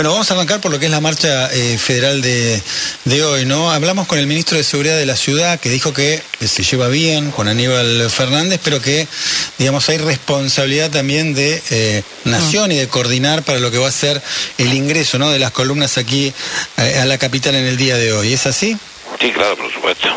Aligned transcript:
Bueno, 0.00 0.12
vamos 0.12 0.30
a 0.30 0.34
arrancar 0.34 0.62
por 0.62 0.72
lo 0.72 0.78
que 0.78 0.86
es 0.86 0.90
la 0.90 1.02
marcha 1.02 1.52
eh, 1.52 1.76
federal 1.76 2.22
de, 2.22 2.62
de, 3.04 3.22
hoy, 3.22 3.44
¿no? 3.44 3.70
Hablamos 3.70 4.06
con 4.06 4.18
el 4.18 4.26
ministro 4.26 4.56
de 4.56 4.64
Seguridad 4.64 4.96
de 4.96 5.04
la 5.04 5.14
ciudad 5.14 5.60
que 5.60 5.68
dijo 5.68 5.92
que 5.92 6.22
se 6.40 6.62
lleva 6.62 6.88
bien 6.88 7.30
con 7.30 7.48
Aníbal 7.48 8.08
Fernández, 8.08 8.62
pero 8.64 8.80
que, 8.80 9.06
digamos, 9.58 9.86
hay 9.90 9.98
responsabilidad 9.98 10.90
también 10.90 11.34
de 11.34 11.62
eh, 11.68 12.02
Nación 12.24 12.72
y 12.72 12.76
de 12.76 12.88
coordinar 12.88 13.42
para 13.42 13.58
lo 13.58 13.70
que 13.70 13.76
va 13.76 13.88
a 13.88 13.92
ser 13.92 14.22
el 14.56 14.72
ingreso, 14.72 15.18
¿no? 15.18 15.28
De 15.28 15.38
las 15.38 15.50
columnas 15.50 15.98
aquí 15.98 16.32
eh, 16.78 16.98
a 16.98 17.04
la 17.04 17.18
capital 17.18 17.54
en 17.56 17.66
el 17.66 17.76
día 17.76 17.98
de 17.98 18.14
hoy. 18.14 18.32
¿Es 18.32 18.46
así? 18.46 18.78
Sí, 19.20 19.30
claro, 19.32 19.54
por 19.54 19.70
supuesto. 19.70 20.08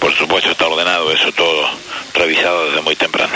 Por 0.00 0.12
supuesto 0.18 0.50
está 0.50 0.66
ordenado 0.66 1.12
eso 1.12 1.30
todo, 1.30 1.68
revisado 2.16 2.66
desde 2.66 2.80
muy 2.82 2.96
temprano. 2.96 3.32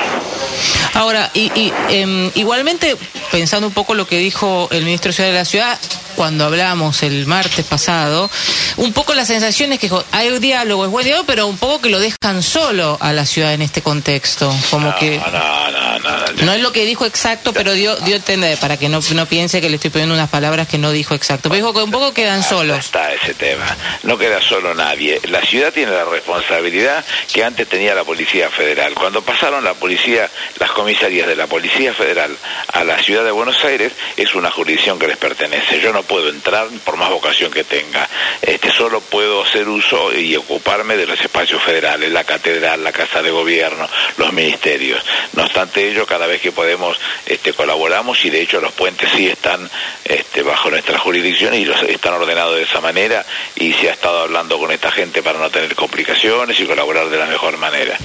Ahora, 0.94 1.30
y, 1.34 1.52
y 1.54 1.72
eh, 1.90 2.30
igualmente, 2.34 2.96
pensando 3.30 3.68
un 3.68 3.72
poco 3.72 3.94
lo 3.94 4.06
que 4.06 4.18
dijo 4.18 4.68
el 4.72 4.84
ministro 4.84 5.10
de 5.10 5.14
Ciudad 5.14 5.30
de 5.30 5.34
la 5.34 5.44
Ciudad, 5.44 5.78
cuando 6.16 6.44
hablamos 6.44 7.02
el 7.02 7.26
martes 7.26 7.64
pasado, 7.64 8.30
un 8.76 8.92
poco 8.92 9.14
la 9.14 9.24
sensación 9.24 9.72
es 9.72 9.78
que 9.78 9.90
hay 10.12 10.38
diálogo, 10.38 10.84
es 10.84 10.90
buen 10.90 11.04
diálogo, 11.04 11.26
pero 11.26 11.46
un 11.46 11.56
poco 11.56 11.80
que 11.80 11.88
lo 11.88 11.98
dejan 11.98 12.42
solo 12.42 12.98
a 13.00 13.12
la 13.12 13.24
ciudad 13.24 13.54
en 13.54 13.62
este 13.62 13.82
contexto. 13.82 14.54
Como 14.70 14.88
no, 14.88 14.96
que. 14.96 15.18
No, 15.18 15.30
no, 15.30 15.98
no, 15.98 16.44
no, 16.44 16.52
es 16.52 16.60
lo 16.60 16.72
que 16.72 16.84
dijo 16.84 17.06
exacto, 17.06 17.52
pero 17.52 17.72
dio, 17.72 17.96
dio 17.96 18.16
entender, 18.16 18.58
para 18.58 18.76
que 18.76 18.88
no, 18.88 19.00
no 19.14 19.26
piense 19.26 19.60
que 19.60 19.68
le 19.68 19.76
estoy 19.76 19.90
poniendo 19.90 20.14
unas 20.14 20.30
palabras 20.30 20.68
que 20.68 20.78
no 20.78 20.92
dijo 20.92 21.14
exacto. 21.14 21.48
Pero 21.48 21.56
dijo 21.56 21.72
que 21.72 21.82
un 21.82 21.90
poco 21.90 22.12
quedan 22.12 22.42
solos. 22.42 22.78
está 22.78 23.12
ese 23.12 23.34
tema. 23.34 23.64
No 24.02 24.18
queda 24.18 24.40
solo 24.42 24.74
nadie. 24.74 25.20
La 25.24 25.40
ciudad 25.42 25.72
tiene 25.72 25.92
la 25.92 26.04
responsabilidad 26.04 27.04
que 27.32 27.44
antes 27.44 27.68
tenía 27.68 27.94
la 27.94 28.04
Policía 28.04 28.50
Federal. 28.50 28.69
Cuando 28.94 29.22
pasaron 29.22 29.64
la 29.64 29.74
policía, 29.74 30.30
las 30.58 30.70
comisarías 30.70 31.26
de 31.26 31.34
la 31.34 31.48
Policía 31.48 31.92
Federal 31.92 32.36
a 32.72 32.84
la 32.84 33.02
ciudad 33.02 33.24
de 33.24 33.32
Buenos 33.32 33.64
Aires, 33.64 33.92
es 34.16 34.34
una 34.34 34.50
jurisdicción 34.50 34.98
que 34.98 35.08
les 35.08 35.16
pertenece. 35.16 35.80
Yo 35.80 35.92
no 35.92 36.04
puedo 36.04 36.28
entrar 36.28 36.68
por 36.84 36.96
más 36.96 37.10
vocación 37.10 37.50
que 37.50 37.64
tenga. 37.64 38.08
Este, 38.40 38.70
solo 38.70 39.00
puedo 39.00 39.42
hacer 39.42 39.68
uso 39.68 40.12
y 40.16 40.36
ocuparme 40.36 40.96
de 40.96 41.06
los 41.06 41.20
espacios 41.20 41.60
federales, 41.62 42.12
la 42.12 42.22
catedral, 42.22 42.84
la 42.84 42.92
casa 42.92 43.22
de 43.22 43.30
gobierno, 43.30 43.88
los 44.18 44.32
ministerios. 44.32 45.04
No 45.32 45.42
obstante 45.42 45.88
ello, 45.88 46.06
cada 46.06 46.26
vez 46.26 46.40
que 46.40 46.52
podemos 46.52 46.96
este, 47.26 47.52
colaboramos 47.52 48.24
y 48.24 48.30
de 48.30 48.42
hecho 48.42 48.60
los 48.60 48.72
puentes 48.72 49.10
sí 49.10 49.26
están 49.26 49.68
este, 50.04 50.42
bajo 50.42 50.70
nuestra 50.70 50.98
jurisdicción 50.98 51.54
y 51.54 51.64
los, 51.64 51.82
están 51.82 52.14
ordenados 52.14 52.54
de 52.54 52.62
esa 52.62 52.80
manera 52.80 53.26
y 53.56 53.72
se 53.72 53.90
ha 53.90 53.94
estado 53.94 54.20
hablando 54.20 54.58
con 54.58 54.70
esta 54.70 54.92
gente 54.92 55.22
para 55.22 55.40
no 55.40 55.50
tener 55.50 55.74
complicaciones 55.74 56.58
y 56.60 56.66
colaborar 56.66 57.08
de 57.08 57.18
la 57.18 57.26
mejor 57.26 57.56
manera. 57.56 57.98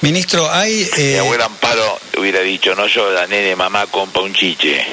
Ministro, 0.00 0.52
hay... 0.52 0.88
Eh... 0.98 1.12
Mi 1.14 1.18
abuela 1.18 1.46
Amparo 1.46 1.98
hubiera 2.18 2.40
dicho, 2.40 2.74
no 2.74 2.86
yo, 2.86 3.10
la 3.10 3.26
nene, 3.26 3.56
mamá, 3.56 3.86
compa 3.86 4.20
un 4.20 4.34
chiche. 4.34 4.76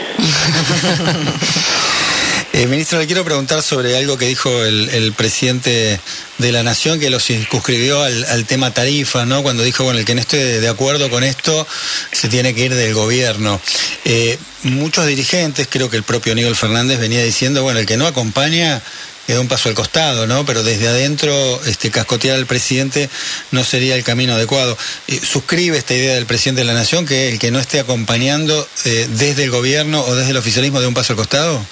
eh, 2.53 2.66
ministro, 2.67 2.97
le 2.97 3.08
quiero 3.08 3.25
preguntar 3.25 3.61
sobre 3.61 3.97
algo 3.97 4.17
que 4.17 4.27
dijo 4.27 4.49
el, 4.64 4.89
el 4.89 5.11
presidente 5.14 5.99
de 6.38 6.52
la 6.52 6.64
Nación, 6.64 6.99
que 6.99 7.09
lo 7.09 7.19
circunscribió 7.19 8.02
al, 8.02 8.25
al, 8.25 8.45
tema 8.45 8.73
tarifa, 8.73 9.25
¿no? 9.25 9.44
Cuando 9.44 9.64
dijo, 9.64 9.83
bueno, 9.83 9.99
el 9.99 10.05
que 10.05 10.16
no 10.16 10.22
esté 10.22 10.61
de 10.61 10.69
acuerdo 10.69 11.09
con 11.09 11.23
esto 11.23 11.67
se 12.11 12.30
tiene 12.30 12.55
que 12.55 12.66
ir 12.66 12.73
del 12.73 12.94
gobierno. 12.94 13.59
Eh, 14.05 14.38
muchos 14.64 15.05
dirigentes, 15.05 15.67
creo 15.69 15.89
que 15.89 15.97
el 15.97 16.03
propio 16.03 16.33
Aníbal 16.33 16.55
Fernández 16.55 16.99
venía 16.99 17.23
diciendo, 17.23 17.64
bueno, 17.64 17.80
el 17.80 17.86
que 17.86 17.97
no 17.97 18.08
acompaña 18.08 18.81
queda 19.27 19.39
un 19.39 19.47
paso 19.47 19.69
al 19.69 19.75
costado, 19.75 20.27
¿no? 20.27 20.45
Pero 20.45 20.64
desde 20.64 20.88
adentro, 20.88 21.33
este, 21.66 21.91
cascotear 21.91 22.38
al 22.38 22.45
presidente 22.45 23.09
no 23.52 23.64
sería 23.64 23.95
el 23.95 24.03
camino 24.03 24.33
adecuado. 24.33 24.77
Eh, 25.08 25.19
¿Suscribe 25.22 25.77
esta 25.77 25.94
idea 25.94 26.16
del 26.16 26.25
presidente 26.25 26.61
de 26.61 26.67
la 26.67 26.73
Nación 26.73 27.05
que 27.05 27.30
el 27.30 27.39
que 27.39 27.52
no 27.52 27.59
esté 27.59 27.80
acompañando 27.80 28.67
eh, 28.86 29.08
desde 29.09 29.44
el 29.44 29.52
gobierno 29.52 30.02
o 30.02 30.16
desde 30.16 30.31
el 30.31 30.38
oficialismo 30.38 30.80
de 30.80 30.88
un 30.88 30.94
paso 30.94 31.14
al 31.14 31.17
costado? 31.17 31.66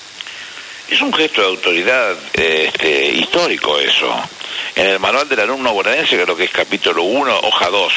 Es 0.90 1.02
un 1.02 1.14
gesto 1.14 1.42
de 1.42 1.48
autoridad 1.48 2.16
este, 2.34 3.12
histórico 3.12 3.80
eso. 3.80 4.12
En 4.76 4.88
el 4.88 5.00
manual 5.00 5.28
del 5.28 5.42
alumno 5.42 5.74
bonaerense, 5.74 6.20
creo 6.20 6.36
que 6.36 6.46
es 6.46 6.52
capítulo 6.52 7.04
1, 7.04 7.40
hoja 7.42 7.68
2, 7.70 7.94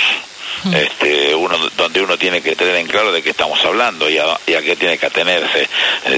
este, 0.74 1.34
uno, 1.34 1.56
donde 1.76 2.00
uno 2.00 2.16
tiene 2.16 2.40
que 2.40 2.54
tener 2.54 2.76
en 2.76 2.86
claro 2.86 3.12
de 3.12 3.22
qué 3.22 3.30
estamos 3.30 3.62
hablando 3.64 4.08
y 4.08 4.18
a, 4.18 4.38
y 4.46 4.54
a, 4.54 4.62
qué 4.62 4.76
tiene 4.76 4.98
que 4.98 5.06
atenerse. 5.06 5.68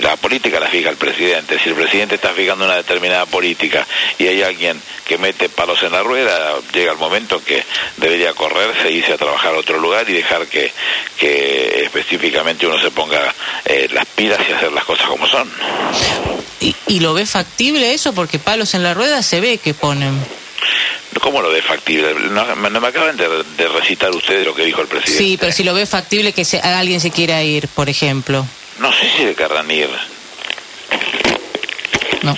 La 0.02 0.16
política 0.16 0.60
la 0.60 0.68
fija 0.68 0.90
el 0.90 0.96
presidente. 0.96 1.58
Si 1.58 1.70
el 1.70 1.74
presidente 1.74 2.16
está 2.16 2.30
fijando 2.30 2.64
una 2.64 2.76
determinada 2.76 3.26
política 3.26 3.86
y 4.18 4.26
hay 4.26 4.42
alguien 4.42 4.80
que 5.06 5.18
mete 5.18 5.48
palos 5.48 5.82
en 5.82 5.92
la 5.92 6.02
rueda, 6.02 6.54
llega 6.72 6.92
el 6.92 6.98
momento 6.98 7.42
que 7.44 7.62
debería 7.96 8.32
correrse, 8.34 8.90
irse 8.90 9.12
a 9.12 9.18
trabajar 9.18 9.54
a 9.54 9.58
otro 9.58 9.78
lugar 9.78 10.08
y 10.08 10.14
dejar 10.14 10.46
que, 10.46 10.72
que 11.18 11.82
específicamente 11.84 12.66
uno 12.66 12.78
se 12.80 12.90
ponga 12.90 13.34
eh, 13.64 13.88
las 13.92 14.06
pilas 14.06 14.40
y 14.48 14.52
hacer 14.52 14.72
las 14.72 14.84
cosas 14.84 15.06
como 15.08 15.26
son. 15.26 15.50
¿Y, 16.60 16.74
¿Y 16.86 17.00
lo 17.00 17.14
ve 17.14 17.26
factible 17.26 17.92
eso? 17.92 18.14
Porque 18.14 18.38
palos 18.38 18.74
en 18.74 18.82
la 18.82 18.94
rueda 18.94 19.22
se 19.22 19.40
ve 19.40 19.58
que 19.58 19.74
ponen. 19.74 20.43
¿Cómo 21.20 21.40
lo 21.40 21.50
ve 21.50 21.62
factible? 21.62 22.14
No, 22.14 22.54
no 22.54 22.80
me 22.80 22.88
acaban 22.88 23.16
de, 23.16 23.28
de, 23.56 23.68
recitar 23.68 24.10
ustedes 24.10 24.46
lo 24.46 24.54
que 24.54 24.64
dijo 24.64 24.82
el 24.82 24.88
presidente. 24.88 25.24
Sí, 25.24 25.36
pero 25.38 25.52
si 25.52 25.64
lo 25.64 25.74
ve 25.74 25.86
factible 25.86 26.32
que 26.32 26.44
se, 26.44 26.60
alguien 26.60 27.00
se 27.00 27.10
quiera 27.10 27.42
ir, 27.42 27.68
por 27.68 27.88
ejemplo. 27.88 28.46
No 28.78 28.92
sé 28.92 29.10
si 29.16 29.24
le 29.24 29.34
querrán 29.34 29.70
ir. 29.70 29.88
No. 32.22 32.36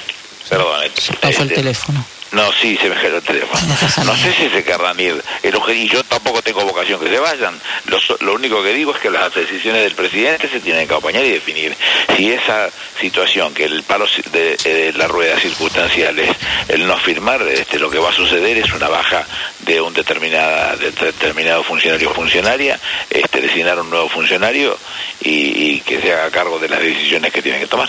Perdón. 0.48 0.90
Pasó 1.20 1.28
este, 1.28 1.42
el 1.42 1.52
teléfono. 1.54 2.04
No, 2.36 2.52
sí, 2.52 2.76
se 2.76 2.90
me 2.90 2.96
cayó 2.96 3.16
el 3.16 3.22
teléfono. 3.22 3.62
No 4.04 4.14
sé 4.14 4.30
si 4.34 4.50
se 4.50 4.62
querrán 4.62 5.00
ir. 5.00 5.22
El 5.42 5.56
y 5.74 5.88
yo 5.88 6.04
tampoco 6.04 6.42
tengo 6.42 6.62
vocación 6.66 7.00
que 7.00 7.08
se 7.08 7.18
vayan. 7.18 7.58
Lo, 7.86 7.98
lo, 8.20 8.34
único 8.34 8.62
que 8.62 8.74
digo 8.74 8.94
es 8.94 9.00
que 9.00 9.08
las 9.08 9.34
decisiones 9.34 9.82
del 9.82 9.94
presidente 9.94 10.46
se 10.46 10.60
tienen 10.60 10.86
que 10.86 10.92
acompañar 10.92 11.24
y 11.24 11.30
definir. 11.30 11.74
Si 12.14 12.30
esa 12.30 12.68
situación, 13.00 13.54
que 13.54 13.64
el 13.64 13.82
palo 13.84 14.06
de, 14.32 14.54
de 14.58 14.92
la 14.92 15.08
rueda 15.08 15.40
circunstancial 15.40 16.18
es 16.18 16.36
el 16.68 16.86
no 16.86 16.98
firmar, 16.98 17.40
este, 17.40 17.78
lo 17.78 17.88
que 17.88 17.98
va 17.98 18.10
a 18.10 18.14
suceder 18.14 18.58
es 18.58 18.70
una 18.74 18.88
baja 18.88 19.26
de 19.60 19.80
un 19.80 19.94
determinada, 19.94 20.76
de 20.76 20.90
determinado 20.90 21.64
funcionario 21.64 22.10
o 22.10 22.14
funcionaria, 22.14 22.78
este, 23.08 23.40
designar 23.40 23.80
un 23.80 23.88
nuevo 23.88 24.10
funcionario 24.10 24.78
y, 25.22 25.30
y 25.30 25.80
que 25.80 26.02
se 26.02 26.12
haga 26.12 26.30
cargo 26.30 26.58
de 26.58 26.68
las 26.68 26.80
decisiones 26.80 27.32
que 27.32 27.40
tiene 27.40 27.60
que 27.60 27.66
tomar. 27.66 27.88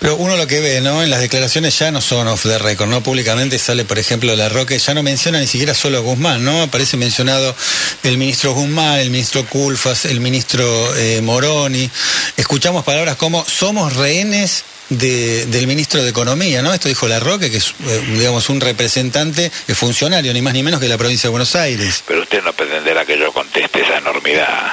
Pero 0.00 0.16
uno 0.16 0.36
lo 0.36 0.46
que 0.46 0.60
ve, 0.60 0.80
¿no? 0.80 1.02
En 1.02 1.10
las 1.10 1.20
declaraciones 1.20 1.76
ya 1.78 1.90
no 1.90 2.00
son 2.00 2.28
off 2.28 2.42
the 2.42 2.58
record, 2.58 2.88
¿no? 2.88 3.02
Públicamente 3.02 3.47
sale, 3.56 3.84
por 3.84 3.98
ejemplo, 3.98 4.34
La 4.34 4.48
Roque, 4.48 4.78
ya 4.78 4.92
no 4.92 5.02
menciona 5.02 5.38
ni 5.38 5.46
siquiera 5.46 5.72
solo 5.72 5.98
a 5.98 6.00
Guzmán, 6.00 6.44
¿no? 6.44 6.62
Aparece 6.62 6.96
mencionado 6.96 7.54
el 8.02 8.18
ministro 8.18 8.52
Guzmán, 8.52 8.98
el 8.98 9.10
ministro 9.10 9.46
Culfas, 9.46 10.04
el 10.04 10.20
ministro 10.20 10.66
eh, 10.96 11.20
Moroni. 11.22 11.88
Escuchamos 12.36 12.84
palabras 12.84 13.16
como 13.16 13.44
somos 13.44 13.94
rehenes 13.94 14.64
de, 14.90 15.46
del 15.46 15.66
ministro 15.66 16.02
de 16.02 16.10
Economía, 16.10 16.62
¿no? 16.62 16.72
Esto 16.72 16.88
dijo 16.88 17.06
La 17.08 17.20
Roque, 17.20 17.50
que 17.50 17.58
es, 17.58 17.74
eh, 17.86 18.04
digamos, 18.12 18.48
un 18.48 18.60
representante, 18.60 19.50
es 19.66 19.78
funcionario, 19.78 20.32
ni 20.32 20.42
más 20.42 20.54
ni 20.54 20.62
menos 20.62 20.80
que 20.80 20.88
la 20.88 20.98
provincia 20.98 21.28
de 21.28 21.30
Buenos 21.30 21.54
Aires. 21.56 22.02
Pero 22.06 22.22
usted 22.22 22.42
no 22.42 22.52
pretenderá 22.52 23.04
que 23.04 23.18
yo 23.18 23.32
conteste 23.32 23.82
esa 23.82 23.98
enormidad. 23.98 24.72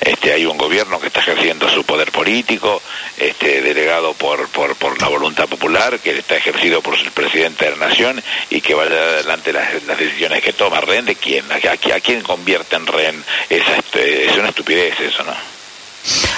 Este, 0.00 0.32
hay 0.32 0.46
un 0.46 0.58
gobierno 0.58 1.00
que 1.00 1.08
está 1.08 1.20
ejerciendo 1.20 1.68
su 1.68 1.84
poder 1.84 2.12
político, 2.12 2.82
este, 3.16 3.60
delegado 3.62 4.14
por, 4.14 4.48
por, 4.48 5.00
la 5.00 5.08
voluntad 5.08 5.48
popular, 5.48 5.98
que 6.00 6.18
está 6.18 6.36
ejercido 6.36 6.80
por 6.82 6.94
el 6.94 7.10
presidente 7.10 7.64
de 7.66 7.76
la 7.76 7.88
Nación 7.88 8.22
y 8.50 8.60
que 8.60 8.74
vaya 8.74 8.96
adelante 8.96 9.52
las, 9.52 9.82
las 9.84 9.98
decisiones 9.98 10.42
que 10.42 10.52
toma. 10.52 10.80
¿Rehén 10.80 11.06
de 11.06 11.16
quién? 11.16 11.44
¿A, 11.50 11.56
a, 11.56 11.96
a 11.96 12.00
quién 12.00 12.22
convierte 12.22 12.76
en 12.76 12.86
rehén? 12.86 13.24
Esa, 13.48 13.76
este, 13.76 14.26
es 14.26 14.36
una 14.36 14.48
estupidez 14.48 14.98
eso, 15.00 15.24
¿no? 15.24 15.34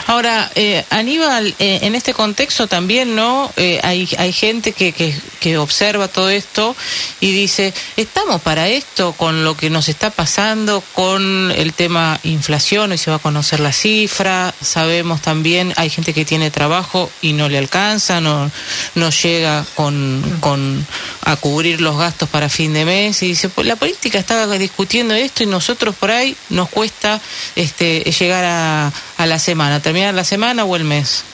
Ahora, 0.07 0.51
eh, 0.55 0.85
Aníbal, 0.91 1.55
eh, 1.59 1.81
en 1.83 1.95
este 1.95 2.15
contexto 2.15 2.67
también, 2.67 3.15
¿no? 3.15 3.53
Eh, 3.57 3.81
hay, 3.83 4.09
hay 4.19 4.33
gente 4.33 4.73
que, 4.73 4.93
que, 4.93 5.59
observa 5.59 6.09
todo 6.09 6.31
esto 6.31 6.77
y 7.19 7.33
dice, 7.33 7.75
estamos 7.97 8.41
para 8.41 8.69
esto 8.69 9.13
con 9.13 9.45
lo 9.45 9.57
que 9.57 9.69
nos 9.69 9.89
está 9.89 10.11
pasando, 10.11 10.83
con 10.95 11.51
el 11.51 11.73
tema 11.73 12.21
inflación, 12.23 12.93
hoy 12.93 12.99
se 12.99 13.11
va 13.11 13.17
a 13.17 13.21
conocer 13.21 13.61
la 13.61 13.73
cifra, 13.73 14.55
sabemos 14.61 15.21
también, 15.21 15.73
hay 15.77 15.91
gente 15.91 16.15
que 16.15 16.25
tiene 16.25 16.51
trabajo 16.51 17.11
y 17.21 17.33
no 17.33 17.49
le 17.49 17.59
alcanza, 17.59 18.21
no, 18.21 18.51
no 18.95 19.11
llega 19.11 19.65
con, 19.75 20.39
con 20.41 20.87
a 21.25 21.37
cubrir 21.37 21.81
los 21.81 21.99
gastos 21.99 22.29
para 22.29 22.49
fin 22.49 22.73
de 22.73 22.85
mes 22.85 23.23
y 23.23 23.29
dice, 23.29 23.49
pues 23.49 23.67
la 23.67 23.77
política 23.77 24.19
está 24.19 24.47
discutiendo 24.59 25.15
esto 25.15 25.43
y 25.43 25.47
nosotros 25.47 25.95
por 25.95 26.11
ahí 26.11 26.37
nos 26.49 26.69
cuesta 26.69 27.21
este, 27.57 28.01
llegar 28.19 28.45
a, 28.45 28.93
a 29.17 29.27
la 29.27 29.39
semana, 29.39 29.81
terminar 29.91 30.15
la 30.15 30.23
semana 30.23 30.65
o 30.65 30.77
el 30.77 30.85
mes? 30.85 31.25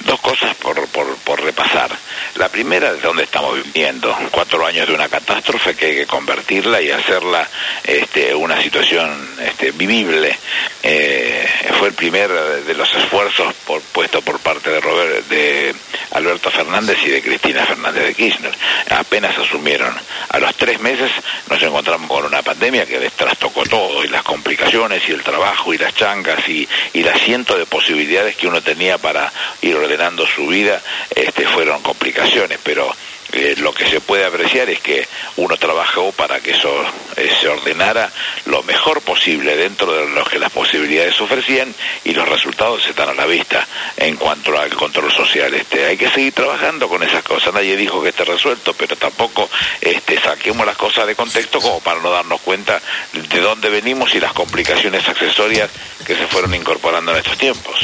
Dos 0.00 0.20
cosas 0.20 0.54
por, 0.56 0.86
por, 0.88 1.16
por 1.16 1.40
repasar. 1.40 1.90
La 2.34 2.50
primera 2.50 2.90
es 2.90 3.00
donde 3.00 3.22
estamos 3.22 3.54
viviendo, 3.64 4.14
cuatro 4.30 4.66
años 4.66 4.86
de 4.86 4.92
una 4.92 5.08
catástrofe 5.08 5.74
que 5.74 5.86
hay 5.86 5.96
que 5.96 6.06
convertirla 6.06 6.82
y 6.82 6.90
hacerla 6.90 7.48
este, 7.82 8.34
una 8.34 8.60
situación 8.60 9.08
este, 9.40 9.70
vivible. 9.70 10.38
Eh, 10.82 11.46
fue 11.78 11.88
el 11.88 11.94
primer 11.94 12.30
de 12.30 12.74
los 12.74 12.92
esfuerzos 12.94 13.52
por, 13.66 13.80
puesto 13.82 14.22
por 14.22 14.38
parte 14.38 14.70
de, 14.70 14.80
Robert, 14.80 15.26
de 15.28 15.74
Alberto 16.12 16.50
Fernández 16.50 16.98
y 17.04 17.08
de 17.08 17.22
Cristina 17.22 17.66
Fernández 17.66 18.06
de 18.06 18.14
Kirchner. 18.14 18.52
Apenas 18.90 19.36
asumieron. 19.38 19.94
A 20.28 20.38
los 20.38 20.54
tres 20.56 20.80
meses 20.80 21.10
nos 21.48 21.62
encontramos 21.62 22.08
con 22.08 22.24
una 22.24 22.42
pandemia 22.42 22.86
que 22.86 22.98
les 22.98 23.12
trastocó 23.12 23.64
todo, 23.64 24.04
y 24.04 24.08
las 24.08 24.22
complicaciones, 24.22 25.02
y 25.08 25.12
el 25.12 25.22
trabajo, 25.22 25.72
y 25.74 25.78
las 25.78 25.94
changas, 25.94 26.48
y, 26.48 26.68
y 26.92 27.00
el 27.00 27.08
asiento 27.08 27.58
de 27.58 27.66
posibilidades 27.66 28.36
que 28.36 28.46
uno 28.46 28.60
tenía 28.60 28.98
para 28.98 29.32
ir 29.62 29.74
ordenando 29.74 30.26
su 30.26 30.46
vida, 30.46 30.80
este, 31.14 31.46
fueron 31.46 31.82
complicaciones, 31.82 32.58
pero 32.62 32.94
eh, 33.32 33.54
lo 33.58 33.74
que 33.74 33.86
se 33.86 34.00
puede 34.00 34.24
apreciar 34.24 34.70
es 34.70 34.80
que 34.80 35.06
uno 35.36 35.56
trabajó 35.56 36.12
para 36.12 36.40
que 36.40 36.52
eso 36.52 36.72
eh, 37.16 37.30
se 37.40 37.48
ordenara 37.48 38.10
lo 38.46 38.62
mejor 38.62 39.02
posible 39.02 39.56
dentro 39.56 39.92
de 39.92 40.08
lo 40.08 40.24
que 40.24 40.38
las 40.38 40.50
posibilidades 40.50 41.20
ofrecían 41.20 41.74
y 42.04 42.12
los 42.12 42.26
resultados 42.26 42.86
están 42.86 43.10
a 43.10 43.14
la 43.14 43.26
vista 43.26 43.66
en 43.96 44.16
cuanto 44.16 44.58
al 44.58 44.74
control 44.74 45.12
social. 45.12 45.52
Este, 45.52 45.84
hay 45.84 45.96
que 45.96 46.08
seguir 46.08 46.32
trabajando 46.32 46.88
con 46.88 47.02
esas 47.02 47.22
cosas. 47.22 47.52
Nadie 47.52 47.76
dijo 47.76 48.02
que 48.02 48.10
esté 48.10 48.24
resuelto, 48.24 48.72
pero 48.72 48.96
tampoco 48.96 49.48
este, 49.80 50.18
saquemos 50.20 50.64
las 50.64 50.76
cosas 50.76 51.06
de 51.06 51.14
contexto 51.14 51.60
como 51.60 51.80
para 51.80 52.00
no 52.00 52.10
darnos 52.10 52.40
cuenta 52.40 52.80
de 53.12 53.40
dónde 53.40 53.68
venimos 53.68 54.14
y 54.14 54.20
las 54.20 54.32
complicaciones 54.32 55.06
accesorias 55.06 55.68
que 56.06 56.16
se 56.16 56.26
fueron 56.26 56.54
incorporando 56.54 57.12
en 57.12 57.18
estos 57.18 57.36
tiempos. 57.36 57.78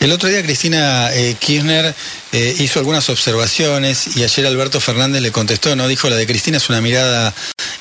El 0.00 0.12
otro 0.12 0.28
día 0.28 0.42
Cristina 0.42 1.12
eh, 1.12 1.36
Kirchner 1.38 1.94
eh, 2.32 2.54
hizo 2.58 2.78
algunas 2.78 3.08
observaciones 3.08 4.16
y 4.16 4.22
ayer 4.22 4.46
Alberto 4.46 4.80
Fernández 4.80 5.22
le 5.22 5.32
contestó, 5.32 5.74
¿no? 5.76 5.88
Dijo, 5.88 6.10
la 6.10 6.16
de 6.16 6.26
Cristina 6.26 6.58
es 6.58 6.68
una 6.68 6.80
mirada 6.80 7.32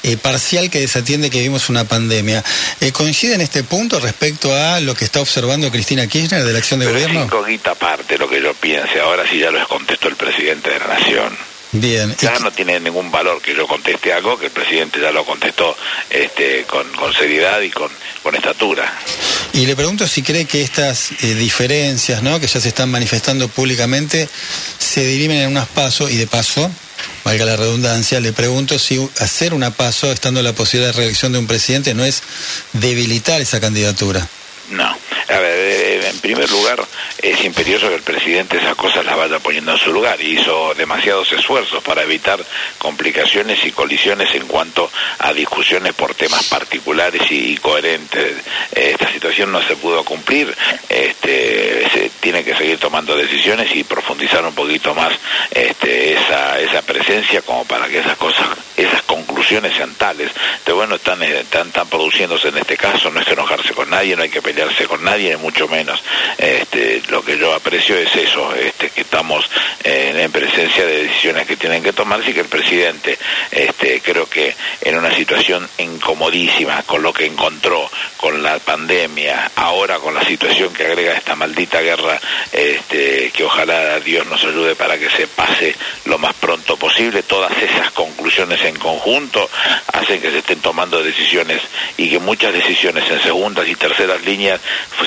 eh, 0.04 0.16
parcial 0.16 0.70
que 0.70 0.80
desatiende 0.80 1.30
que 1.30 1.40
vivimos 1.40 1.70
una 1.70 1.84
pandemia. 1.84 2.44
Eh, 2.80 2.92
¿Coincide 2.92 3.36
en 3.36 3.42
este 3.42 3.64
punto 3.64 4.00
respecto 4.00 4.56
a 4.56 4.80
lo 4.80 4.96
que 4.96 5.06
está 5.06 5.20
observando 5.20 5.70
Cristina 5.70 6.08
Kirchner 6.08 6.44
de 6.44 6.54
la 6.54 6.60
acción 6.60 6.80
de 6.80 6.86
Pero 6.86 6.98
gobierno? 6.98 7.20
Es 7.20 7.26
incógnita 7.26 7.72
aparte 7.72 8.18
lo 8.18 8.30
que 8.30 8.42
yo 8.42 8.54
piense. 8.54 9.00
Ahora 9.02 9.24
sí 9.30 9.40
ya 9.40 9.52
lo 9.52 9.68
contestó 9.68 10.08
el 10.08 10.16
presidente 10.16 10.70
de 10.70 10.80
la 10.80 10.88
Nación. 10.88 11.38
Bien. 11.72 12.16
Ya 12.22 12.40
no 12.40 12.52
tiene 12.52 12.80
ningún 12.80 13.12
valor 13.12 13.42
que 13.42 13.54
yo 13.54 13.68
conteste 13.68 14.14
algo 14.14 14.40
que 14.40 14.46
el 14.46 14.52
presidente 14.52 15.02
ya 15.02 15.12
lo 15.12 15.26
contestó 15.26 15.76
este, 16.10 16.64
con, 16.64 16.90
con 16.94 17.14
seriedad 17.14 17.60
y 17.62 17.70
con, 17.70 17.90
con 18.24 18.36
estatura. 18.36 18.92
Y 19.54 19.66
le 19.66 19.76
pregunto 19.76 20.08
si 20.08 20.22
cree 20.22 20.46
que 20.46 20.62
estas 20.62 21.12
eh, 21.24 21.36
diferencias, 21.36 22.24
¿no? 22.24 22.40
que 22.40 22.48
ya 22.48 22.60
se 22.60 22.70
están 22.70 22.90
manifestando 22.90 23.48
públicamente, 23.50 24.30
se 24.78 25.06
dirimen 25.06 25.40
en 25.40 25.50
unas 25.50 25.68
pasos 25.68 26.12
y 26.12 26.18
de 26.18 26.28
paso, 26.28 26.72
valga 27.24 27.46
la 27.46 27.58
redundancia, 27.58 28.20
le 28.20 28.32
pregunto 28.32 28.80
si 28.80 29.10
hacer 29.20 29.54
una 29.54 29.72
paso, 29.72 30.12
estando 30.12 30.42
la 30.42 30.54
posibilidad 30.54 30.94
de 30.94 30.98
reelección 30.98 31.34
de 31.34 31.40
un 31.40 31.48
presidente, 31.48 31.94
no 31.94 32.06
es 32.06 32.24
debilitar 32.74 33.42
esa 33.42 33.60
candidatura. 33.60 34.28
No. 34.70 34.86
A 34.86 35.40
ver, 35.40 35.58
eh, 35.60 36.10
en 36.10 36.20
primer 36.20 36.50
lugar, 36.50 36.80
es 37.22 37.44
imperioso 37.44 37.90
que 37.90 37.96
el 37.96 38.02
presidente 38.02 38.58
esas 38.58 38.76
cosas 38.76 39.06
las 39.06 39.16
vaya 39.16 39.40
poniendo 39.40 39.72
en 39.72 39.78
su 39.78 39.92
lugar. 39.92 40.20
Hizo 40.22 40.74
demasiados 40.74 41.32
esfuerzos 41.34 41.84
para 41.84 42.04
evitar 42.04 42.44
complicaciones 42.78 43.64
y 43.66 43.72
colisiones 43.72 44.34
en 44.36 44.48
cuanto 44.48 44.90
a 45.20 45.34
discusiones 45.34 45.94
por 45.94 46.14
temas 46.16 46.44
particulares 46.46 47.22
y, 47.30 47.58
coherentes. 47.58 48.38
Eh, 48.74 48.92
esta 48.94 49.12
situación 49.12 49.52
no 49.52 49.62
se 49.62 49.76
pudo 49.76 50.04
cumplir. 50.04 50.54
Este, 50.90 51.90
se 51.90 52.12
tiene 52.20 52.44
que 52.44 52.56
seguir 52.56 52.78
tomando 52.78 53.16
decisiones 53.16 53.74
y 53.76 53.84
profundizar 53.84 54.46
un 54.46 54.56
poquito 54.56 54.94
más 54.94 55.14
este, 55.52 56.14
esa, 56.14 56.60
esa 56.60 56.82
presencia 56.82 57.42
como 57.42 57.66
para 57.66 57.88
que 57.88 58.00
esas 58.00 58.18
cosas, 58.18 58.48
esas 58.76 59.02
conclusiones 59.04 59.76
sean 59.76 59.94
tales. 59.96 60.32
Entonces, 60.60 60.76
bueno, 60.76 60.96
están, 60.96 61.24
están, 61.24 61.72
produciéndose 61.90 62.50
en 62.50 62.58
este 62.58 62.78
caso. 62.78 63.10
No 63.10 63.22
es 63.22 63.28
enojarse 63.28 63.74
con 63.74 63.90
nadie, 63.90 64.16
no 64.16 64.24
hay 64.24 64.30
que 64.30 64.42
con 64.88 65.04
nadie, 65.04 65.38
mucho 65.38 65.68
menos. 65.68 66.02
Este, 66.38 67.02
lo 67.10 67.24
que 67.24 67.38
yo 67.38 67.54
aprecio 67.54 67.96
es 67.96 68.16
eso, 68.16 68.56
este, 68.56 68.90
que 68.90 69.02
estamos 69.02 69.50
eh, 69.84 70.14
en 70.16 70.32
presencia 70.32 70.86
de 70.86 71.04
decisiones 71.04 71.46
que 71.46 71.56
tienen 71.56 71.84
que 71.84 71.94
tomarse 71.94 72.32
y 72.32 72.34
que 72.34 72.42
el 72.42 72.48
presidente, 72.48 73.18
este, 73.52 74.02
creo 74.02 74.28
que 74.28 74.56
en 74.82 74.98
una 74.98 75.14
situación 75.14 75.68
incomodísima 75.78 76.84
con 76.84 77.04
lo 77.04 77.14
que 77.14 77.26
encontró, 77.26 77.90
con 78.18 78.42
la 78.42 78.58
pandemia, 78.60 79.52
ahora 79.56 80.00
con 80.00 80.16
la 80.16 80.24
situación 80.24 80.74
que 80.74 80.86
agrega 80.86 81.14
esta 81.14 81.36
maldita 81.36 81.82
guerra, 81.82 82.20
este, 82.52 83.32
que 83.32 83.44
ojalá 83.44 84.00
Dios 84.00 84.26
nos 84.28 84.44
ayude 84.44 84.76
para 84.76 84.98
que 84.98 85.10
se 85.10 85.28
pase 85.28 85.76
lo 86.06 86.18
más 86.18 86.34
pronto 86.36 86.78
posible, 86.78 87.24
todas 87.24 87.52
esas 87.62 87.92
conclusiones 87.92 88.62
en 88.64 88.76
conjunto 88.78 89.50
hacen 89.94 90.20
que 90.22 90.32
se 90.32 90.40
estén 90.40 90.62
tomando 90.62 91.04
decisiones 91.04 91.62
y 91.98 92.10
que 92.10 92.20
muchas 92.20 92.54
decisiones 92.54 93.10
en 93.10 93.22
segundas 93.22 93.68
y 93.68 93.76
terceras 93.76 94.22
líneas 94.24 94.47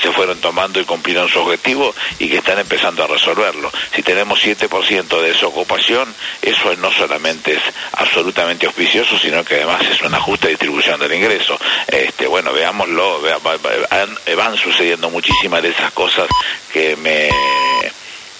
se 0.00 0.12
fueron 0.12 0.38
tomando 0.40 0.80
y 0.80 0.84
cumplieron 0.84 1.28
su 1.28 1.38
objetivo 1.40 1.94
y 2.18 2.28
que 2.28 2.38
están 2.38 2.58
empezando 2.58 3.04
a 3.04 3.06
resolverlo. 3.06 3.70
Si 3.94 4.02
tenemos 4.02 4.42
7% 4.42 5.20
de 5.20 5.28
desocupación, 5.28 6.12
eso 6.42 6.74
no 6.76 6.90
solamente 6.90 7.52
es 7.54 7.62
absolutamente 7.92 8.66
auspicioso, 8.66 9.18
sino 9.18 9.44
que 9.44 9.56
además 9.56 9.82
es 9.90 10.00
una 10.02 10.20
justa 10.20 10.48
distribución 10.48 10.98
del 11.00 11.12
ingreso. 11.12 11.58
Este, 11.86 12.26
bueno, 12.26 12.52
veámoslo, 12.52 13.20
van 13.20 14.56
sucediendo 14.56 15.10
muchísimas 15.10 15.62
de 15.62 15.70
esas 15.70 15.92
cosas 15.92 16.28
que 16.72 16.96
me 16.96 17.30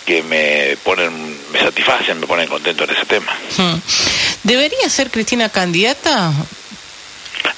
que 0.04 0.22
me 0.22 0.76
ponen, 0.82 1.38
me 1.52 1.60
satisfacen, 1.60 2.18
me 2.18 2.26
ponen 2.26 2.48
contento 2.48 2.84
en 2.84 2.90
ese 2.90 3.04
tema. 3.04 3.32
Hmm. 3.56 3.76
¿Debería 4.42 4.88
ser 4.88 5.10
Cristina 5.10 5.50
candidata? 5.50 6.32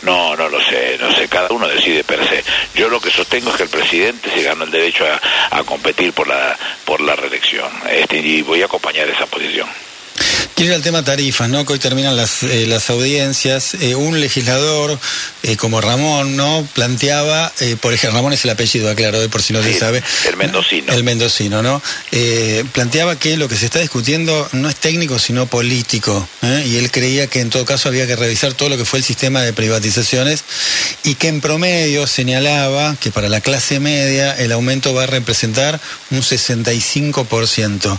No, 0.03 0.37
no 0.37 0.49
lo 0.49 0.61
sé, 0.61 0.99
no 0.99 1.13
sé, 1.13 1.29
cada 1.29 1.49
uno 1.51 1.69
decide 1.69 2.03
per 2.03 2.27
se. 2.27 2.43
Yo 2.75 2.89
lo 2.89 3.01
que 3.01 3.11
sostengo 3.11 3.51
es 3.51 3.57
que 3.57 3.63
el 3.65 3.69
presidente 3.69 4.31
se 4.31 4.43
ganó 4.43 4.65
el 4.65 4.71
derecho 4.71 5.05
a, 5.07 5.59
a 5.59 5.63
competir 5.65 6.13
por 6.13 6.27
la 6.27 6.59
por 6.85 7.01
la 7.01 7.15
reelección 7.15 7.71
este, 7.89 8.19
y 8.19 8.43
voy 8.43 8.63
a 8.63 8.67
acompañar 8.67 9.09
esa 9.09 9.27
posición. 9.27 9.69
Quiero 10.55 10.73
ir 10.73 10.77
al 10.77 10.83
tema 10.83 11.03
tarifas, 11.03 11.49
¿no? 11.49 11.65
Que 11.65 11.73
hoy 11.73 11.79
terminan 11.79 12.17
las, 12.17 12.43
eh, 12.43 12.67
las 12.67 12.91
audiencias. 12.91 13.75
Eh, 13.81 13.95
un 13.95 14.21
legislador 14.21 14.99
eh, 15.43 15.57
como 15.57 15.81
Ramón, 15.81 16.37
¿no? 16.37 16.67
Planteaba, 16.75 17.53
por 17.81 17.93
ejemplo, 17.93 18.19
Ramón 18.19 18.33
es 18.33 18.45
el 18.45 18.51
apellido, 18.51 18.91
aclaro, 18.91 19.29
por 19.31 19.43
si 19.43 19.53
no 19.53 19.63
Sí, 19.63 19.73
se 19.73 19.79
sabe. 19.81 20.03
el 20.29 20.37
mendocino. 20.37 20.93
El 20.93 21.05
mendocino, 21.05 21.63
¿no? 21.63 21.83
Planteaba 22.73 23.19
que 23.19 23.37
lo 23.37 23.49
que 23.49 23.57
se 23.57 23.65
está 23.67 23.79
discutiendo 23.81 24.49
no 24.53 24.69
es 24.69 24.77
técnico, 24.77 25.19
sino 25.19 25.47
político. 25.47 26.29
Y 26.67 26.77
él 26.77 26.91
creía 26.91 27.27
que 27.27 27.41
en 27.41 27.51
todo 27.51 27.65
caso 27.65 27.89
había 27.89 28.07
que 28.07 28.17
revisar 28.17 28.53
todo 28.55 28.69
lo 28.69 28.77
que 28.77 28.85
fue 28.85 28.99
el 28.99 29.05
sistema 29.05 29.43
de 29.43 29.53
privatizaciones 29.53 30.45
y 31.05 31.15
que 31.15 31.29
en 31.29 31.41
promedio 31.41 32.07
señalaba 32.07 32.97
que 33.01 33.11
para 33.11 33.29
la 33.29 33.41
clase 33.41 33.81
media 33.81 34.33
el 34.37 34.53
aumento 34.53 34.93
va 34.95 35.05
a 35.05 35.07
representar 35.07 35.81
un 36.11 36.23
65%. 36.23 37.99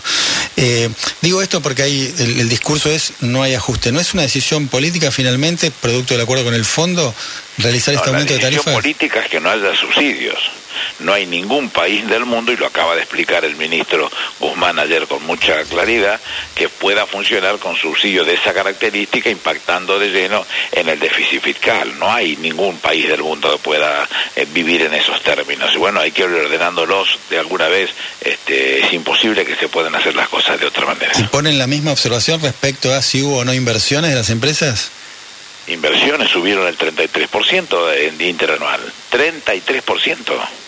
Eh, 0.58 0.90
digo 1.22 1.42
esto 1.42 1.62
porque 1.62 1.84
hay, 1.84 2.14
el, 2.20 2.43
el 2.44 2.50
discurso 2.50 2.90
es 2.90 3.14
no 3.22 3.42
hay 3.42 3.54
ajuste. 3.56 3.92
¿No 3.92 4.00
es 4.00 4.14
una 4.14 4.24
decisión 4.24 4.68
política 4.68 5.12
finalmente, 5.12 5.72
producto 5.72 6.14
del 6.14 6.24
acuerdo 6.24 6.44
con 6.44 6.54
el 6.54 6.66
fondo, 6.66 7.16
realizar 7.58 7.96
este 7.96 8.10
aumento 8.10 8.34
la 8.34 8.40
de 8.40 8.46
decisión 8.46 8.66
tarifas? 8.66 8.84
política 8.84 9.20
es 9.22 9.30
que 9.30 9.40
no 9.40 9.50
haya 9.50 9.74
subsidios. 9.76 10.52
No 11.00 11.14
hay 11.14 11.26
ningún 11.26 11.70
país 11.70 12.08
del 12.08 12.26
mundo, 12.26 12.52
y 12.52 12.58
lo 12.58 12.66
acaba 12.66 12.96
de 12.96 13.02
explicar 13.02 13.46
el 13.46 13.56
ministro 13.56 14.10
Guzmán 14.40 14.80
ayer 14.80 15.08
con 15.08 15.26
mucha 15.26 15.64
claridad, 15.64 16.20
que 16.56 16.70
pueda 16.70 17.06
funcionar 17.06 17.58
con 17.60 17.76
subsidios 17.76 18.26
de 18.26 18.36
esa 18.36 18.54
característica 18.54 19.30
impactando 19.30 20.00
de 20.00 20.10
lleno 20.10 20.46
en 20.72 20.90
el 20.90 21.00
déficit 21.00 21.42
fiscal. 21.42 21.98
No 22.00 22.12
hay 22.12 22.36
ningún 22.38 22.78
país 22.78 23.08
del 23.08 23.22
mundo 23.22 23.52
que 23.52 23.58
pueda 23.58 24.08
eh, 24.36 24.46
vivir 24.52 24.82
en 24.84 24.94
esos 24.94 25.22
términos. 25.22 25.72
Y 25.74 25.78
bueno, 25.78 26.00
hay 26.00 26.12
que 26.12 26.24
ir 26.24 26.30
ordenándolos 26.30 27.20
de 27.30 27.40
alguna 27.40 27.68
vez. 27.68 27.90
Este, 28.22 28.86
es 28.86 28.94
imposible 28.94 29.46
que 29.46 29.56
se 29.56 29.68
puedan 29.68 29.96
hacer 29.96 30.16
las 30.16 30.30
cosas 30.30 30.60
de 30.60 30.68
otra 30.68 30.86
manera. 30.86 31.12
¿Y 31.18 31.24
ponen 31.24 31.58
la 31.58 31.68
misma 31.68 31.92
observación 31.92 32.42
respecto 32.42 32.94
a 32.94 33.02
si 33.02 33.22
hubo 33.22 33.40
o 33.40 33.46
no 33.46 33.54
inversiones 33.54 34.12
de 34.12 34.18
las 34.18 34.30
empresas? 34.30 34.92
Inversiones 35.68 36.30
subieron 36.30 36.68
el 36.68 36.78
33% 36.78 37.94
en 37.96 38.22
interanual. 38.22 38.82
33%. 39.12 40.63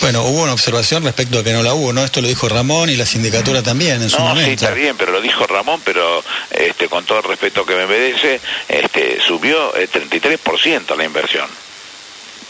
Bueno, 0.00 0.22
hubo 0.24 0.42
una 0.42 0.52
observación 0.52 1.04
respecto 1.04 1.38
a 1.38 1.44
que 1.44 1.52
no 1.52 1.62
la 1.62 1.74
hubo, 1.74 1.92
¿no? 1.92 2.04
Esto 2.04 2.20
lo 2.20 2.28
dijo 2.28 2.48
Ramón 2.48 2.90
y 2.90 2.96
la 2.96 3.06
sindicatura 3.06 3.62
también 3.62 4.02
en 4.02 4.10
su 4.10 4.18
No, 4.18 4.24
sí, 4.24 4.28
momento. 4.28 4.64
está 4.64 4.74
bien, 4.74 4.96
pero 4.96 5.12
lo 5.12 5.20
dijo 5.20 5.46
Ramón, 5.46 5.80
pero 5.84 6.22
este, 6.50 6.88
con 6.88 7.04
todo 7.04 7.18
el 7.18 7.24
respeto 7.24 7.64
que 7.64 7.74
me 7.74 7.86
merece, 7.86 8.40
este, 8.68 9.18
subió 9.26 9.74
el 9.74 9.90
33% 9.90 10.96
la 10.96 11.04
inversión 11.04 11.48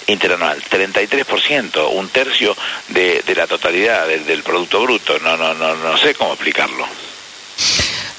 interanual, 0.09 0.63
33%, 0.71 1.89
un 1.93 2.09
tercio 2.11 2.57
de, 2.89 3.23
de 3.27 3.35
la 3.35 3.47
totalidad 3.47 4.07
del, 4.07 4.25
del 4.27 4.43
Producto 4.43 4.81
Bruto. 4.83 5.19
No, 5.21 5.37
no, 5.37 5.55
no, 5.55 5.75
no 5.75 5.99
sé 5.99 6.15
cómo 6.15 6.33
explicarlo. 6.35 6.87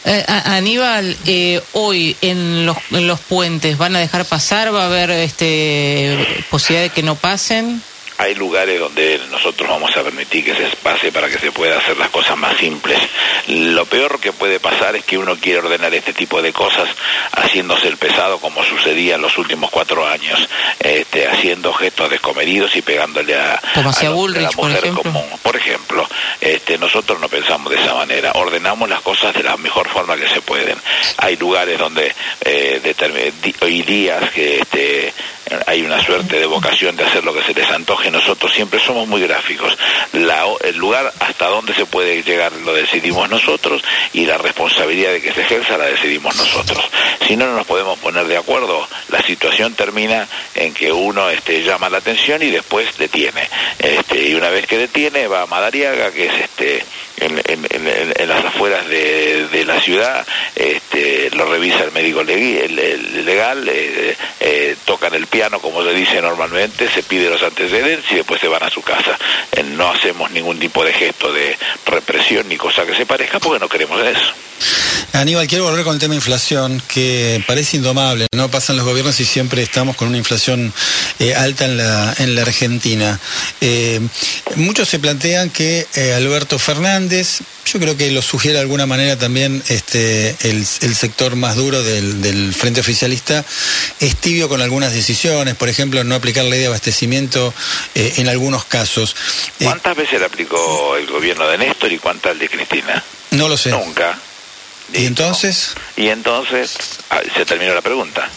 Eh, 0.06 0.24
Aníbal, 0.28 1.18
eh, 1.26 1.62
hoy 1.74 2.16
en 2.22 2.66
los, 2.66 2.78
en 2.92 3.08
los 3.08 3.20
puentes, 3.20 3.78
¿van 3.78 3.96
a 3.96 4.00
dejar 4.00 4.24
pasar? 4.26 4.74
¿Va 4.74 4.84
a 4.84 4.86
haber 4.88 5.12
este, 5.12 6.46
posibilidad 6.50 6.84
de 6.90 6.90
que 6.96 7.04
no 7.04 7.16
pasen? 7.16 7.82
Hay 8.20 8.34
lugares 8.36 8.80
donde 8.80 9.20
nosotros 9.30 9.70
vamos 9.70 9.96
a 9.96 10.02
permitir 10.04 10.44
que 10.44 10.56
se 10.56 10.76
pase 10.78 11.12
para 11.12 11.30
que 11.30 11.38
se 11.38 11.52
pueda 11.52 11.78
hacer 11.78 11.98
las 11.98 12.10
cosas 12.10 12.36
más 12.38 12.58
simples. 12.58 13.00
Lo 13.48 13.86
peor 13.86 14.20
que 14.20 14.32
puede 14.34 14.60
pasar 14.60 14.96
es 14.96 15.06
que 15.06 15.18
uno 15.18 15.36
quiere 15.36 15.60
ordenar 15.60 15.94
este 15.94 16.14
tipo 16.14 16.42
de 16.42 16.52
cosas 16.52 16.90
haciéndose 17.34 17.88
el 17.88 17.98
pesado 17.98 18.40
como 18.40 18.64
sucedía 18.64 19.16
en 19.16 19.22
los 19.22 19.38
últimos 19.38 19.70
cuatro 19.70 20.08
años, 20.08 20.48
este, 20.80 21.28
haciendo 21.28 21.72
gestos 21.74 22.10
descomedidos 22.10 22.76
y 22.76 22.82
pegándole 22.82 23.36
a, 23.36 23.62
Como 23.76 23.90
a 23.92 23.94
lo- 24.04 24.10
a 24.10 24.14
Bullrich, 24.14 24.42
la 24.44 24.50
por 24.52 24.66
mujer 24.70 24.78
ejemplo. 24.84 25.04
común. 25.04 25.30
Por 25.44 25.56
ejemplo, 25.56 26.10
este, 26.42 26.78
nosotros 26.80 27.20
no 27.20 27.30
pensamos 27.30 27.72
de 27.72 27.80
esa 27.82 27.94
manera, 27.94 28.32
ordenamos 28.34 28.90
las 28.90 29.02
cosas 29.02 29.34
de 29.36 29.44
la 29.44 29.58
mejor 29.58 29.88
forma 29.90 30.18
que 30.18 30.28
se 30.28 30.42
pueden. 30.42 30.78
Hay 31.18 31.38
lugares 31.38 31.78
donde 31.78 32.14
eh, 32.44 32.96
hoy 33.62 33.82
días 33.84 34.32
que 34.32 34.58
este, 34.60 35.14
hay 35.66 35.82
una 35.82 36.04
suerte 36.04 36.40
de 36.40 36.46
vocación 36.46 36.96
de 36.96 37.04
hacer 37.04 37.24
lo 37.24 37.34
que 37.34 37.44
se 37.44 37.54
les 37.54 37.70
antoje, 37.70 38.12
nosotros 38.12 38.52
siempre 38.54 38.80
somos 38.80 39.08
muy 39.08 39.22
gráficos. 39.22 39.78
el 40.14 40.78
lugar 40.78 41.14
hasta 41.20 41.48
donde 41.48 41.74
se 41.74 41.86
puede 41.86 42.24
llegar 42.24 42.52
lo 42.66 42.74
decidimos 42.74 43.30
nosotros 43.30 43.82
y 44.14 44.26
la 44.26 44.38
responsabilidad 44.38 45.12
de 45.12 45.22
que 45.22 45.34
se 45.34 45.42
ejerza 45.42 45.78
la 45.78 45.86
decidimos 45.86 46.36
nosotros. 46.36 46.84
Si 47.28 47.36
no, 47.36 47.46
no 47.48 47.56
nos 47.56 47.68
podemos 47.68 47.98
poner 48.00 48.26
de 48.26 48.38
acuerdo, 48.38 48.88
la 49.10 49.22
situación 49.22 49.74
termina 49.74 50.28
en 50.56 50.74
que 50.74 50.92
uno 50.92 51.30
este, 51.30 51.64
llama 51.64 51.90
la 51.90 51.98
atención 51.98 52.42
y 52.42 52.50
después 52.50 52.98
detiene. 52.98 53.48
Este, 53.80 54.30
y 54.30 54.34
una 54.34 54.50
vez 54.50 54.66
que 54.68 54.78
detiene 54.78 55.28
va 55.28 55.44
a 55.44 55.46
Madariaga, 55.46 56.12
que 56.12 56.28
es 56.28 56.34
este 56.42 56.84
en, 57.18 58.28
las 58.28 58.46
afueras 58.46 58.88
de, 58.88 59.64
la 59.66 59.80
ciudad, 59.82 60.26
este, 60.56 61.30
lo 61.32 61.46
revisa 61.46 61.84
el 61.84 61.92
médico 61.92 62.24
legal, 62.24 63.68
eh, 63.70 64.16
eh, 64.40 64.76
tocan 64.86 65.14
el 65.14 65.28
piano 65.28 65.60
como 65.60 65.84
se 65.84 65.94
dice 65.94 66.22
normalmente, 66.22 66.90
se 66.90 67.04
pide 67.04 67.30
los 67.30 67.42
antecedentes 67.42 68.12
y 68.12 68.16
después 68.16 68.40
se 68.40 68.48
van 68.48 68.64
a 68.64 68.70
su 68.70 68.82
casa. 68.82 69.18
Eh, 69.52 69.64
no 69.64 69.90
hacemos 69.90 70.32
ningún 70.32 70.60
tipo 70.60 70.84
de 70.84 70.94
gesto 70.94 71.32
de 71.34 71.58
represión 71.86 72.48
ni 72.48 72.58
cosa 72.58 72.86
que 72.86 72.96
se 72.96 73.06
parezca 73.06 73.40
porque 73.40 73.60
no 73.60 73.70
queremos 73.70 74.02
eso. 74.06 74.34
Aníbal, 75.14 75.48
quiero 75.48 75.64
volver 75.64 75.84
con 75.84 75.96
el 75.96 76.00
tema 76.00 76.16
inflación, 76.16 76.82
que 76.88 77.44
parece 77.48 77.78
indomable, 77.78 78.28
¿no? 78.36 78.50
Pasan 78.52 78.78
los 78.78 78.86
gobiernos 78.86 79.20
y 79.20 79.26
siempre 79.26 79.64
estamos 79.64 79.96
con 79.96 80.10
una 80.10 80.18
inflación 80.18 80.74
alta 81.36 81.66
en 81.66 81.78
la, 81.78 82.14
en 82.20 82.36
la 82.36 82.42
Argentina. 82.44 83.20
muchos 84.56 84.90
se 84.90 85.00
plantean 85.00 85.50
que 85.50 85.88
Alberto 86.16 86.60
Fernández 86.60 87.42
yo 87.68 87.80
creo 87.80 87.98
que 87.98 88.12
lo 88.12 88.22
sugiere 88.22 88.56
de 88.56 88.62
alguna 88.62 88.86
manera 88.86 89.18
también 89.18 89.62
este, 89.68 90.36
el, 90.42 90.66
sector 90.66 91.36
más 91.36 91.56
duro 91.56 91.84
del, 91.84 92.54
Frente 92.54 92.80
Oficialista, 92.80 93.44
es 94.00 94.16
tibio 94.16 94.48
con 94.48 94.62
algunas 94.62 94.94
decisiones, 94.94 95.56
por 95.56 95.68
ejemplo, 95.68 96.04
no 96.04 96.16
aplicar 96.16 96.46
ley 96.46 96.60
de 96.60 96.68
abastecimiento 96.68 97.54
eh, 97.94 98.14
en 98.18 98.30
algunos 98.30 98.66
casos. 98.66 99.16
Eh, 99.60 99.66
¿Cuántas 99.66 99.98
veces 99.98 100.20
le 100.20 100.26
aplicó 100.26 100.96
el 100.96 101.08
gobierno 101.08 101.48
de 101.48 101.58
Néstor 101.58 101.92
y 101.92 102.00
cuántas 102.00 102.32
el 102.34 102.40
de 102.40 102.50
Cristina? 102.50 103.04
No 103.32 103.50
lo 103.50 103.58
sé. 103.58 103.72
Nunca. 103.72 104.18
¿Y 104.94 105.06
entonces? 105.06 105.76
Y 105.96 106.08
entonces 106.08 106.78
ah, 107.10 107.22
se 107.36 107.46
terminó 107.46 107.74
la 107.74 107.82
pregunta. 107.82 108.30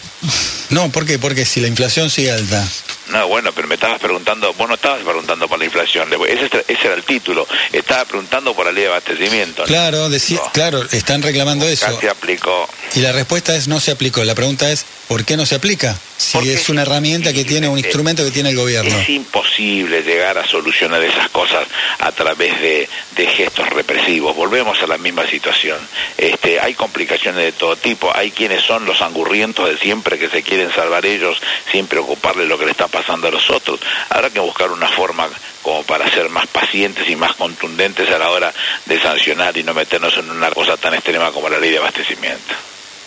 No, 0.69 0.89
¿por 0.91 1.05
qué? 1.05 1.19
Porque 1.19 1.45
si 1.45 1.59
la 1.59 1.67
inflación 1.67 2.09
sigue 2.09 2.31
alta. 2.31 2.67
No, 3.11 3.27
bueno, 3.27 3.51
pero 3.51 3.67
me 3.67 3.75
estabas 3.75 3.99
preguntando, 3.99 4.53
vos 4.53 4.69
no 4.69 4.75
estabas 4.75 5.01
preguntando 5.03 5.47
por 5.49 5.59
la 5.59 5.65
inflación, 5.65 6.09
ese, 6.27 6.63
ese 6.67 6.85
era 6.85 6.95
el 6.95 7.03
título, 7.03 7.45
estaba 7.73 8.05
preguntando 8.05 8.53
por 8.53 8.65
la 8.65 8.71
ley 8.71 8.83
de 8.83 8.89
abastecimiento. 8.89 9.63
Claro, 9.63 10.07
decía, 10.07 10.39
claro, 10.53 10.81
están 10.91 11.21
reclamando 11.21 11.67
eso. 11.67 11.99
Se 11.99 12.09
aplicó. 12.09 12.69
Y 12.95 13.01
la 13.01 13.11
respuesta 13.11 13.53
es 13.53 13.67
no 13.67 13.81
se 13.81 13.91
aplicó, 13.91 14.23
la 14.23 14.33
pregunta 14.33 14.71
es 14.71 14.85
¿por 15.09 15.25
qué 15.25 15.35
no 15.35 15.45
se 15.45 15.55
aplica? 15.55 15.97
Si 16.15 16.49
es 16.49 16.69
una 16.69 16.83
herramienta 16.83 17.33
que 17.33 17.43
tiene, 17.43 17.67
un 17.67 17.77
instrumento 17.77 18.23
que 18.23 18.31
tiene 18.31 18.51
el 18.51 18.55
gobierno. 18.55 18.97
Es 18.97 19.09
imposible 19.09 20.03
llegar 20.03 20.37
a 20.37 20.47
solucionar 20.47 21.01
esas 21.03 21.29
cosas 21.29 21.67
a 21.99 22.11
través 22.11 22.61
de, 22.61 22.87
de 23.15 23.27
gestos 23.27 23.67
represivos, 23.71 24.35
volvemos 24.35 24.81
a 24.81 24.87
la 24.87 24.97
misma 24.97 25.27
situación. 25.27 25.79
Este, 26.17 26.59
hay 26.59 26.75
complicaciones 26.75 27.43
de 27.43 27.51
todo 27.51 27.75
tipo, 27.75 28.15
hay 28.15 28.31
quienes 28.31 28.63
son 28.63 28.85
los 28.85 29.01
angurrientos 29.01 29.67
de 29.67 29.77
siempre 29.79 30.17
que 30.17 30.29
se 30.29 30.43
quieren 30.43 30.71
salvar 30.71 31.05
ellos 31.05 31.41
sin 31.71 31.87
preocuparles 31.87 32.47
lo 32.47 32.57
que 32.57 32.65
le 32.65 32.71
está 32.71 32.87
pasando 32.87 33.00
a 33.09 33.17
los 33.17 33.49
otros. 33.49 33.79
Habrá 34.09 34.29
que 34.29 34.39
buscar 34.39 34.71
una 34.71 34.87
forma 34.87 35.29
como 35.61 35.83
para 35.83 36.09
ser 36.09 36.29
más 36.29 36.47
pacientes 36.47 37.07
y 37.09 37.15
más 37.15 37.35
contundentes 37.35 38.09
a 38.09 38.17
la 38.17 38.29
hora 38.29 38.53
de 38.85 39.01
sancionar 39.01 39.55
y 39.57 39.63
no 39.63 39.73
meternos 39.73 40.17
en 40.17 40.29
una 40.29 40.49
cosa 40.51 40.77
tan 40.77 40.93
extrema 40.93 41.31
como 41.31 41.49
la 41.49 41.59
ley 41.59 41.71
de 41.71 41.77
abastecimiento. 41.77 42.53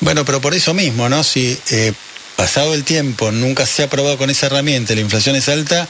Bueno, 0.00 0.24
pero 0.24 0.40
por 0.40 0.54
eso 0.54 0.74
mismo, 0.74 1.08
¿no? 1.08 1.24
Si 1.24 1.58
eh, 1.70 1.92
pasado 2.36 2.74
el 2.74 2.84
tiempo 2.84 3.30
nunca 3.32 3.66
se 3.66 3.84
ha 3.84 3.90
probado 3.90 4.18
con 4.18 4.30
esa 4.30 4.46
herramienta, 4.46 4.94
la 4.94 5.00
inflación 5.00 5.36
es 5.36 5.48
alta, 5.48 5.88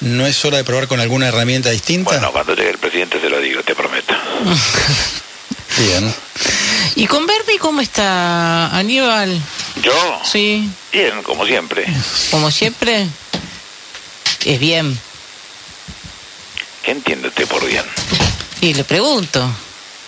¿no 0.00 0.26
es 0.26 0.44
hora 0.44 0.56
de 0.56 0.64
probar 0.64 0.88
con 0.88 1.00
alguna 1.00 1.28
herramienta 1.28 1.70
distinta? 1.70 2.10
Bueno, 2.10 2.32
cuando 2.32 2.54
llegue 2.54 2.70
el 2.70 2.78
presidente 2.78 3.20
se 3.20 3.28
lo 3.28 3.40
digo, 3.40 3.62
te 3.62 3.74
prometo. 3.74 4.14
Bien. 5.78 6.14
¿Y 6.96 7.06
con 7.06 7.26
Bernie 7.26 7.58
cómo 7.58 7.80
está 7.80 8.76
Aníbal? 8.76 9.40
¿Yo? 9.82 10.20
Sí. 10.24 10.68
Bien, 10.92 11.22
como 11.22 11.46
siempre. 11.46 11.86
¿Como 12.30 12.50
siempre? 12.50 13.06
Es 14.44 14.58
bien. 14.58 14.98
¿Qué 16.82 16.92
entiende 16.92 17.28
usted 17.28 17.46
por 17.46 17.64
bien? 17.66 17.84
Y 18.60 18.74
le 18.74 18.84
pregunto. 18.84 19.50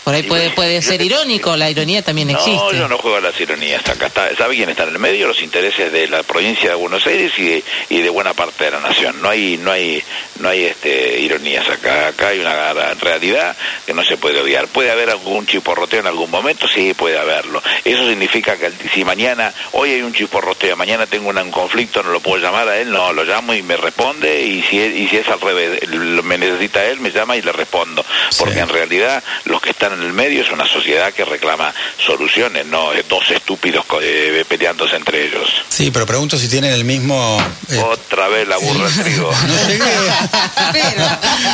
Por 0.05 0.15
ahí 0.15 0.25
puede, 0.25 0.51
puede 0.51 0.83
ser 0.83 1.01
irónico, 1.01 1.57
la 1.57 1.71
ironía 1.71 2.03
también 2.03 2.31
existe. 2.31 2.53
No, 2.53 2.73
yo 2.73 2.89
no 2.89 2.99
juego 2.99 3.19
a 3.19 3.21
las 3.21 3.41
ironías. 3.41 3.89
Acá 3.89 4.07
está, 4.07 4.35
¿Sabe 4.37 4.57
quién 4.57 4.69
está 4.69 4.83
en 4.85 4.91
el 4.91 4.99
medio? 4.99 5.29
Los 5.29 5.43
intereses 5.43 5.93
de 5.93 6.09
la 6.09 6.23
provincia 6.25 6.71
de 6.71 6.75
Buenos 6.75 7.07
Aires 7.07 7.33
y 7.39 7.45
de, 7.45 7.65
y 7.89 8.03
de 8.03 8.11
buena 8.11 8.35
parte 8.35 8.65
de 8.65 8.73
la 8.73 8.81
nación. 8.81 9.23
No 9.23 9.29
hay 9.29 9.59
no 9.59 9.71
hay 9.71 10.03
no 10.41 10.49
hay 10.49 10.65
este 10.65 11.21
ironías 11.21 11.69
acá. 11.69 12.09
Acá 12.09 12.29
hay 12.29 12.41
una 12.41 12.73
realidad 12.95 13.57
que 13.87 13.95
no 13.95 14.03
se 14.05 14.17
puede 14.17 14.41
odiar. 14.41 14.67
¿Puede 14.69 14.91
haber 14.91 15.11
algún 15.11 15.47
chiporroteo 15.47 16.01
en 16.01 16.07
algún 16.09 16.31
momento? 16.31 16.67
Sí, 16.67 16.95
puede 16.95 17.19
haberlo. 17.19 17.63
Eso 17.85 18.09
significa 18.09 18.57
que 18.57 18.73
si 18.93 19.05
mañana, 19.05 19.53
hoy 19.73 19.93
hay 19.93 20.03
un 20.03 20.13
chiporroteo, 20.13 20.77
mañana 20.77 21.07
tengo 21.07 21.31
un, 21.31 21.51
conflicto, 21.51 22.03
no 22.03 22.11
lo 22.11 22.21
puedo 22.21 22.43
llamar 22.43 22.69
a 22.69 22.79
él, 22.79 22.91
no, 22.91 23.13
lo 23.13 23.25
llamo 23.25 23.55
y 23.55 23.63
me 23.63 23.77
responde 23.77 24.43
y 24.43 24.63
si 24.63 24.81
es, 24.81 24.95
y 24.95 25.09
si 25.09 25.17
es 25.17 25.29
al 25.29 25.41
revés, 25.41 25.89
me 25.89 26.39
necesita 26.39 26.85
él, 26.87 27.01
me 27.01 27.11
llama 27.11 27.37
y 27.37 27.43
le 27.43 27.53
respondo. 27.53 28.05
Porque 28.39 28.61
en 28.61 28.69
realidad 28.69 29.23
los 29.45 29.61
que 29.61 29.71
están 29.71 29.92
en 29.95 30.03
el 30.03 30.13
medio 30.13 30.43
es 30.43 30.51
una 30.51 30.67
sociedad 30.67 31.13
que 31.13 31.25
reclama 31.25 31.73
soluciones, 32.05 32.67
no 32.67 32.91
dos 33.09 33.31
estúpidos 33.31 33.85
eh, 34.01 34.45
peleándose 34.49 34.97
entre 34.97 35.27
ellos. 35.27 35.49
Sí, 35.69 35.91
pero 35.91 36.07
pregunto 36.07 36.39
si 36.39 36.49
tienen 36.49 36.73
el 36.73 36.85
mismo... 36.85 37.39
Eh, 37.71 37.79
Otra 37.79 38.29
vez 38.29 38.47
la 38.49 38.57
burra 38.59 38.89
trigo. 39.03 39.33
no 39.47 39.69
llegué. 39.69 39.85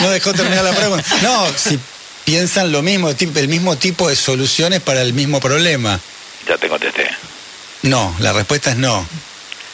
no 0.03 0.11
dejó 0.11 0.33
terminar 0.35 0.65
la 0.65 0.73
pregunta. 0.73 1.05
No, 1.23 1.47
si 1.57 1.79
piensan 2.25 2.73
lo 2.73 2.83
mismo, 2.83 3.09
el 3.09 3.49
mismo 3.49 3.77
tipo 3.77 4.09
de 4.09 4.17
soluciones 4.17 4.81
para 4.81 5.03
el 5.03 5.15
mismo 5.15 5.41
problema. 5.41 5.99
Ya 6.47 6.59
te 6.59 6.69
contesté. 6.69 7.09
No, 7.83 8.15
la 8.19 8.33
respuesta 8.33 8.71
es 8.71 8.77
no. 8.77 9.07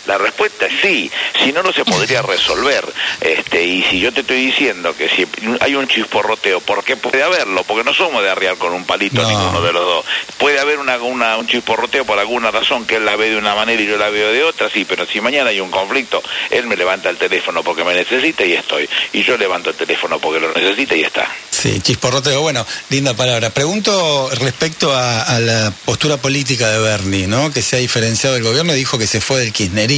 La 0.06 0.18
respuesta 0.18 0.66
es 0.66 0.80
sí, 0.82 1.11
si 1.42 1.52
no, 1.52 1.62
no 1.62 1.73
se 1.73 1.84
podría 1.84 2.23
resolver. 2.23 2.84
Este, 3.20 3.64
y 3.64 3.82
si 3.84 4.00
yo 4.00 4.12
te 4.12 4.20
estoy 4.20 4.46
diciendo 4.46 4.94
que 4.96 5.08
si 5.08 5.26
hay 5.61 5.75
un 5.75 5.88
chisporroteo, 5.88 6.61
¿por 6.61 6.84
qué 6.84 6.96
puede 6.96 7.23
haberlo? 7.23 7.64
Porque 7.64 7.84
no 7.84 7.94
somos 7.94 8.23
de 8.23 8.30
arriar 8.30 8.56
con 8.56 8.73
un 8.73 8.84
palito 8.84 9.26
ninguno 9.26 9.62
de 9.62 9.73
los 9.73 9.84
dos. 9.84 10.04
Puede 10.38 10.61
haber 10.61 10.78
una, 10.78 10.96
un 10.99 11.46
chisporroteo 11.46 12.04
por 12.04 12.18
alguna 12.18 12.50
razón 12.50 12.87
que 12.87 12.96
él 12.96 13.04
la 13.04 13.16
ve 13.16 13.30
de 13.30 13.37
una 13.37 13.54
manera 13.54 13.80
y 13.80 13.87
yo 13.87 13.96
la 13.96 14.11
veo 14.11 14.32
de 14.32 14.44
otra, 14.44 14.68
sí, 14.68 14.84
pero 14.84 15.06
si 15.06 15.20
mañana 15.20 15.50
hay 15.50 15.61
un 15.61 15.70
conflicto, 15.70 16.23
él 16.50 16.66
me 16.66 16.76
levanta 16.76 17.08
el 17.08 17.16
teléfono 17.16 17.62
porque 17.62 17.84
me 17.84 17.94
necesita 17.94 18.44
y 18.44 18.52
estoy. 18.52 18.88
Y 19.12 19.23
yo 19.23 19.37
levanto 19.37 19.70
el 19.70 19.76
teléfono 19.76 20.18
porque 20.18 20.40
lo 20.40 20.52
necesita 20.52 20.94
y 20.96 21.02
está. 21.02 21.28
Sí, 21.50 21.80
chisporroteo, 21.80 22.42
bueno, 22.42 22.66
linda 22.90 23.14
palabra. 23.14 23.50
Pregunto 23.50 24.28
respecto 24.38 24.92
a, 24.92 25.23
a 25.23 25.40
la 25.40 25.73
postura 25.84 26.16
política 26.16 26.70
de 26.70 26.78
Bernie, 26.78 27.26
¿no? 27.26 27.52
Que 27.52 27.62
se 27.62 27.76
ha 27.76 27.78
diferenciado 27.78 28.34
del 28.34 28.44
gobierno 28.44 28.75
y 28.75 28.76
dijo 28.76 28.99
que 28.99 29.06
se 29.06 29.20
fue 29.20 29.40
del 29.40 29.52
kirchnerismo 29.52 29.93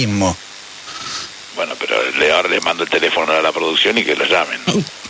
bueno, 1.55 1.75
pero 1.79 1.97
le, 2.19 2.31
ahora 2.33 2.49
les 2.50 2.62
mando 2.62 2.85
el 2.85 2.91
teléfono 2.91 3.33
a 3.33 3.41
la 3.41 3.53
producción 3.53 3.97
y 3.97 4.05
que 4.05 4.15
lo 4.15 4.26
llamen. 4.26 4.61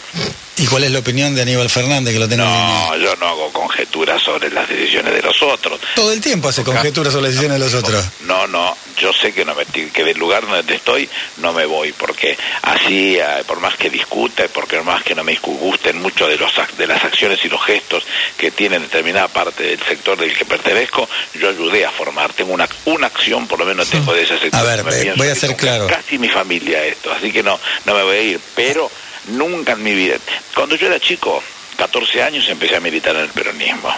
¿Y 0.59 0.67
cuál 0.67 0.85
es 0.85 0.91
la 0.91 1.01
opinión 1.01 1.35
de 1.35 1.43
Aníbal 1.43 1.69
Fernández 1.69 2.15
que 2.15 2.19
lo 2.19 2.29
tenga 2.29 2.45
No, 2.45 2.97
yo 2.97 3.15
no 3.17 3.27
hago 3.27 3.53
conjeturas 3.53 4.23
sobre 4.23 4.51
las 4.51 4.67
decisiones 4.67 5.13
de 5.13 5.21
los 5.21 5.43
otros. 5.43 5.79
Todo 5.95 6.13
el 6.13 6.21
tiempo 6.21 6.49
hace 6.49 6.65
conjeturas 6.65 7.13
sobre 7.13 7.25
las 7.25 7.33
decisiones 7.33 7.61
de 7.61 7.65
los 7.67 7.75
otros. 7.75 8.05
No, 8.21 8.47
no, 8.47 8.75
yo 8.97 9.13
sé 9.13 9.33
que 9.33 9.45
no 9.45 9.55
me, 9.55 9.67
que 9.67 10.05
del 10.05 10.19
lugar 10.19 10.47
donde 10.47 10.75
estoy 10.75 11.09
no 11.39 11.53
me 11.53 11.67
voy 11.67 11.93
porque 11.93 12.39
así 12.63 13.17
eh, 13.17 13.45
por 13.47 13.61
más 13.61 13.77
que 13.77 13.91
discute, 13.91 14.49
porque 14.49 14.77
por 14.77 14.87
más 14.87 15.05
que 15.05 15.15
no 15.15 15.25
me 15.25 15.37
gusten 15.37 16.01
mucho 16.01 16.27
de 16.27 16.39
los 16.39 16.53
de 16.79 16.87
las 16.87 17.05
acciones 17.05 17.45
y 17.45 17.49
los 17.49 17.63
gestos 17.63 18.05
que 18.39 18.51
tienen 18.51 18.83
determinada 18.83 19.29
parte 19.29 19.63
del 19.63 19.83
sector 19.83 20.19
del 20.19 20.37
que 20.37 20.47
pertenezco, 20.47 21.07
yo 21.35 21.51
ayudé 21.51 21.85
a 21.85 21.91
formar, 21.91 22.33
tengo 22.33 22.55
una 22.55 22.67
una 22.87 23.09
acción 23.09 23.47
por 23.47 23.59
lo 23.59 23.67
menos 23.67 23.91
tengo 23.91 24.15
de 24.15 24.23
ese 24.23 24.39
sector. 24.39 24.61
A 24.61 24.63
ver, 24.63 24.83
voy 25.17 25.29
a 25.29 25.35
ser 25.35 25.55
claro. 25.55 25.87
Casi 25.87 26.19
mi 26.19 26.29
familia 26.29 26.83
esto, 26.85 27.13
así 27.13 27.31
que 27.31 27.43
no 27.43 27.61
no 27.85 27.95
me 27.95 28.03
voy 28.03 28.17
a 28.17 28.23
ir, 28.23 28.41
pero 28.55 28.91
Nunca 29.28 29.73
en 29.73 29.83
mi 29.83 29.95
vida. 29.95 30.16
Cuando 30.54 30.76
yo 30.76 30.87
era 30.87 31.00
chico, 31.00 31.42
14 31.76 32.23
años, 32.23 32.49
empecé 32.49 32.76
a 32.76 32.80
militar 32.80 33.14
en 33.16 33.23
el 33.23 33.28
peronismo. 33.28 33.95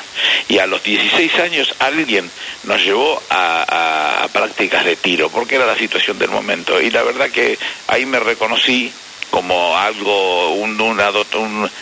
Y 0.49 0.59
a 0.59 0.67
los 0.67 0.83
16 0.83 1.35
años 1.37 1.75
alguien 1.79 2.31
nos 2.65 2.83
llevó 2.83 3.23
a, 3.31 4.27
prácticas 4.33 4.85
de 4.85 4.97
tiro, 4.97 5.31
porque 5.31 5.57
era 5.57 5.67
la 5.67 5.77
situación 5.77 6.19
del 6.19 6.31
momento. 6.31 6.81
Y 6.81 6.91
la 6.91 7.03
verdad 7.03 7.31
que 7.31 7.59
ahí 7.87 8.05
me 8.07 8.21
reconocí 8.21 8.93
como 9.31 9.77
algo, 9.77 10.55
un, 10.55 10.81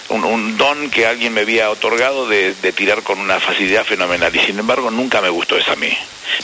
un, 0.08 0.58
don 0.58 0.90
que 0.90 1.06
alguien 1.06 1.32
me 1.32 1.42
había 1.42 1.70
otorgado 1.70 2.28
de, 2.28 2.54
de, 2.54 2.72
tirar 2.72 3.02
con 3.02 3.18
una 3.20 3.40
facilidad 3.40 3.84
fenomenal. 3.84 4.34
Y 4.34 4.40
sin 4.40 4.58
embargo 4.58 4.90
nunca 4.90 5.20
me 5.20 5.28
gustó 5.28 5.56
eso 5.56 5.72
a 5.72 5.76
mí. 5.76 5.96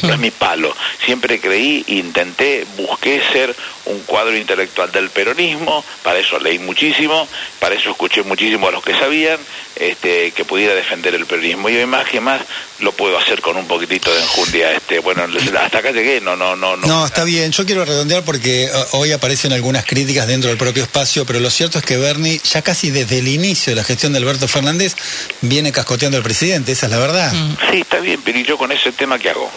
No 0.03 0.12
es 0.12 0.19
mi 0.19 0.31
palo. 0.31 0.75
Siempre 1.05 1.41
creí, 1.41 1.85
intenté, 1.89 2.67
busqué 2.77 3.23
ser 3.33 3.55
un 3.85 4.01
cuadro 4.01 4.37
intelectual 4.37 4.93
del 4.93 5.11
peronismo, 5.11 5.85
para 6.03 6.19
eso 6.19 6.39
leí 6.39 6.59
muchísimo, 6.59 7.27
para 7.59 7.75
eso 7.75 7.91
escuché 7.91 8.23
muchísimo 8.23 8.69
a 8.69 8.71
los 8.71 8.83
que 8.83 8.93
sabían, 8.93 9.39
este, 9.77 10.31
que 10.31 10.45
pudiera 10.45 10.75
defender 10.75 11.15
el 11.15 11.27
peronismo. 11.27 11.69
Y 11.69 11.77
hoy 11.77 11.87
más 11.87 12.09
que 12.09 12.21
más 12.21 12.41
lo 12.81 12.93
puedo 12.93 13.19
hacer 13.19 13.41
con 13.41 13.57
un 13.57 13.67
poquitito 13.67 14.12
de 14.12 14.21
enjundia. 14.21 14.73
Este, 14.73 14.99
bueno, 15.01 15.25
hasta 15.61 15.79
acá 15.79 15.91
llegué, 15.91 16.21
no, 16.21 16.37
no, 16.37 16.55
no. 16.55 16.77
No, 16.77 16.87
no 16.87 17.07
está 17.07 17.25
bien. 17.25 17.51
Yo 17.53 17.67
quiero 17.67 17.85
redondear 17.85 18.25
porque 18.25 18.69
uh, 18.73 18.97
hoy 18.97 19.12
aparecen 19.12 19.53
algunas 19.53 19.85
críticas 19.85 20.27
dentro 20.27 20.49
del 20.49 20.59
propio 20.59 20.85
espacio, 20.85 21.25
pero 21.27 21.41
lo 21.41 21.51
cierto 21.51 21.79
es 21.79 21.85
que 21.85 21.97
Bernie, 21.97 22.41
ya 22.45 22.62
casi 22.62 22.91
desde 22.91 23.19
el 23.19 23.29
inicio 23.29 23.73
de 23.73 23.77
la 23.77 23.85
gestión 23.85 24.12
de 24.12 24.19
Alberto 24.19 24.47
Fernández, 24.47 24.95
viene 25.41 25.73
cascoteando 25.73 26.17
al 26.17 26.23
presidente, 26.23 26.73
esa 26.73 26.87
es 26.87 26.93
la 26.93 26.99
verdad. 26.99 27.33
Sí, 27.71 27.81
está 27.81 27.99
bien, 27.99 28.21
pero 28.25 28.39
¿y 28.39 28.45
yo 28.45 28.57
con 28.57 28.71
ese 28.73 28.93
tema 28.93 29.19
qué 29.19 29.31
hago? 29.31 29.51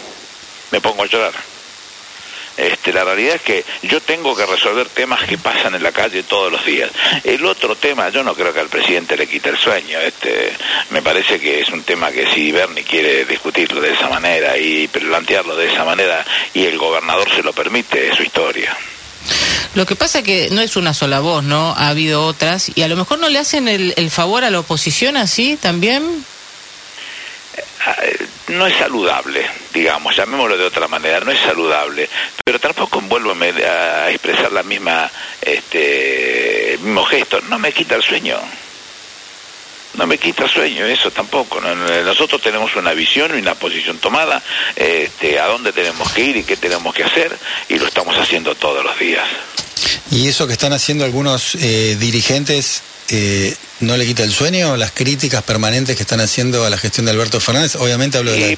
Me 0.70 0.80
pongo 0.80 1.02
a 1.02 1.06
llorar. 1.06 1.32
Este, 2.56 2.90
la 2.92 3.04
realidad 3.04 3.34
es 3.34 3.42
que 3.42 3.64
yo 3.82 4.00
tengo 4.00 4.34
que 4.34 4.46
resolver 4.46 4.88
temas 4.88 5.24
que 5.24 5.36
pasan 5.36 5.74
en 5.74 5.82
la 5.82 5.92
calle 5.92 6.22
todos 6.22 6.50
los 6.50 6.64
días. 6.64 6.90
El 7.22 7.44
otro 7.44 7.76
tema, 7.76 8.08
yo 8.08 8.22
no 8.22 8.34
creo 8.34 8.52
que 8.54 8.60
al 8.60 8.68
presidente 8.68 9.16
le 9.16 9.26
quite 9.26 9.50
el 9.50 9.58
sueño. 9.58 10.00
Este, 10.00 10.52
me 10.90 11.02
parece 11.02 11.38
que 11.38 11.60
es 11.60 11.68
un 11.68 11.82
tema 11.82 12.10
que 12.10 12.26
si 12.32 12.52
Bernie 12.52 12.82
quiere 12.82 13.26
discutirlo 13.26 13.80
de 13.80 13.92
esa 13.92 14.08
manera 14.08 14.56
y 14.56 14.88
plantearlo 14.88 15.54
de 15.54 15.70
esa 15.70 15.84
manera 15.84 16.24
y 16.54 16.64
el 16.64 16.78
gobernador 16.78 17.28
se 17.30 17.42
lo 17.42 17.52
permite, 17.52 18.08
es 18.08 18.16
su 18.16 18.22
historia. 18.22 18.74
Lo 19.74 19.84
que 19.84 19.96
pasa 19.96 20.22
que 20.22 20.48
no 20.50 20.62
es 20.62 20.76
una 20.76 20.94
sola 20.94 21.20
voz, 21.20 21.44
¿no? 21.44 21.74
Ha 21.76 21.88
habido 21.88 22.24
otras 22.24 22.70
y 22.74 22.82
a 22.82 22.88
lo 22.88 22.96
mejor 22.96 23.18
no 23.18 23.28
le 23.28 23.38
hacen 23.38 23.68
el, 23.68 23.92
el 23.96 24.10
favor 24.10 24.44
a 24.44 24.50
la 24.50 24.60
oposición 24.60 25.18
así 25.18 25.58
también 25.60 26.24
no 28.48 28.66
es 28.66 28.76
saludable, 28.76 29.44
digamos, 29.72 30.16
llamémoslo 30.16 30.56
de 30.56 30.64
otra 30.64 30.88
manera, 30.88 31.20
no 31.20 31.32
es 31.32 31.40
saludable, 31.40 32.08
pero 32.44 32.58
tampoco 32.58 33.00
vuelvo 33.02 33.32
a 33.32 34.10
expresar 34.10 34.52
la 34.52 34.62
misma, 34.62 35.10
este, 35.40 36.74
el 36.74 36.80
mismo 36.80 37.04
gesto, 37.04 37.40
no 37.48 37.58
me 37.58 37.72
quita 37.72 37.96
el 37.96 38.02
sueño. 38.02 38.38
No 39.94 40.06
me 40.06 40.18
quita 40.18 40.44
el 40.44 40.50
sueño, 40.50 40.84
eso 40.84 41.10
tampoco. 41.10 41.58
Nosotros 41.58 42.42
tenemos 42.42 42.76
una 42.76 42.92
visión 42.92 43.34
y 43.34 43.40
una 43.40 43.54
posición 43.54 43.96
tomada, 43.96 44.42
este, 44.74 45.40
a 45.40 45.46
dónde 45.46 45.72
tenemos 45.72 46.12
que 46.12 46.22
ir 46.22 46.36
y 46.36 46.42
qué 46.42 46.58
tenemos 46.58 46.94
que 46.94 47.04
hacer, 47.04 47.34
y 47.70 47.78
lo 47.78 47.86
estamos 47.86 48.14
haciendo 48.18 48.54
todos 48.54 48.84
los 48.84 48.98
días. 48.98 49.26
Y 50.10 50.28
eso 50.28 50.46
que 50.46 50.52
están 50.52 50.74
haciendo 50.74 51.04
algunos 51.04 51.54
eh, 51.54 51.96
dirigentes 51.98 52.82
eh, 53.08 53.54
no 53.80 53.96
le 53.96 54.06
quita 54.06 54.22
el 54.22 54.32
sueño 54.32 54.76
las 54.76 54.90
críticas 54.90 55.42
permanentes 55.42 55.96
que 55.96 56.02
están 56.02 56.20
haciendo 56.20 56.64
a 56.64 56.70
la 56.70 56.78
gestión 56.78 57.04
de 57.06 57.12
Alberto 57.12 57.40
Fernández. 57.40 57.76
Obviamente 57.76 58.18
hablo 58.18 58.32
del 58.32 58.56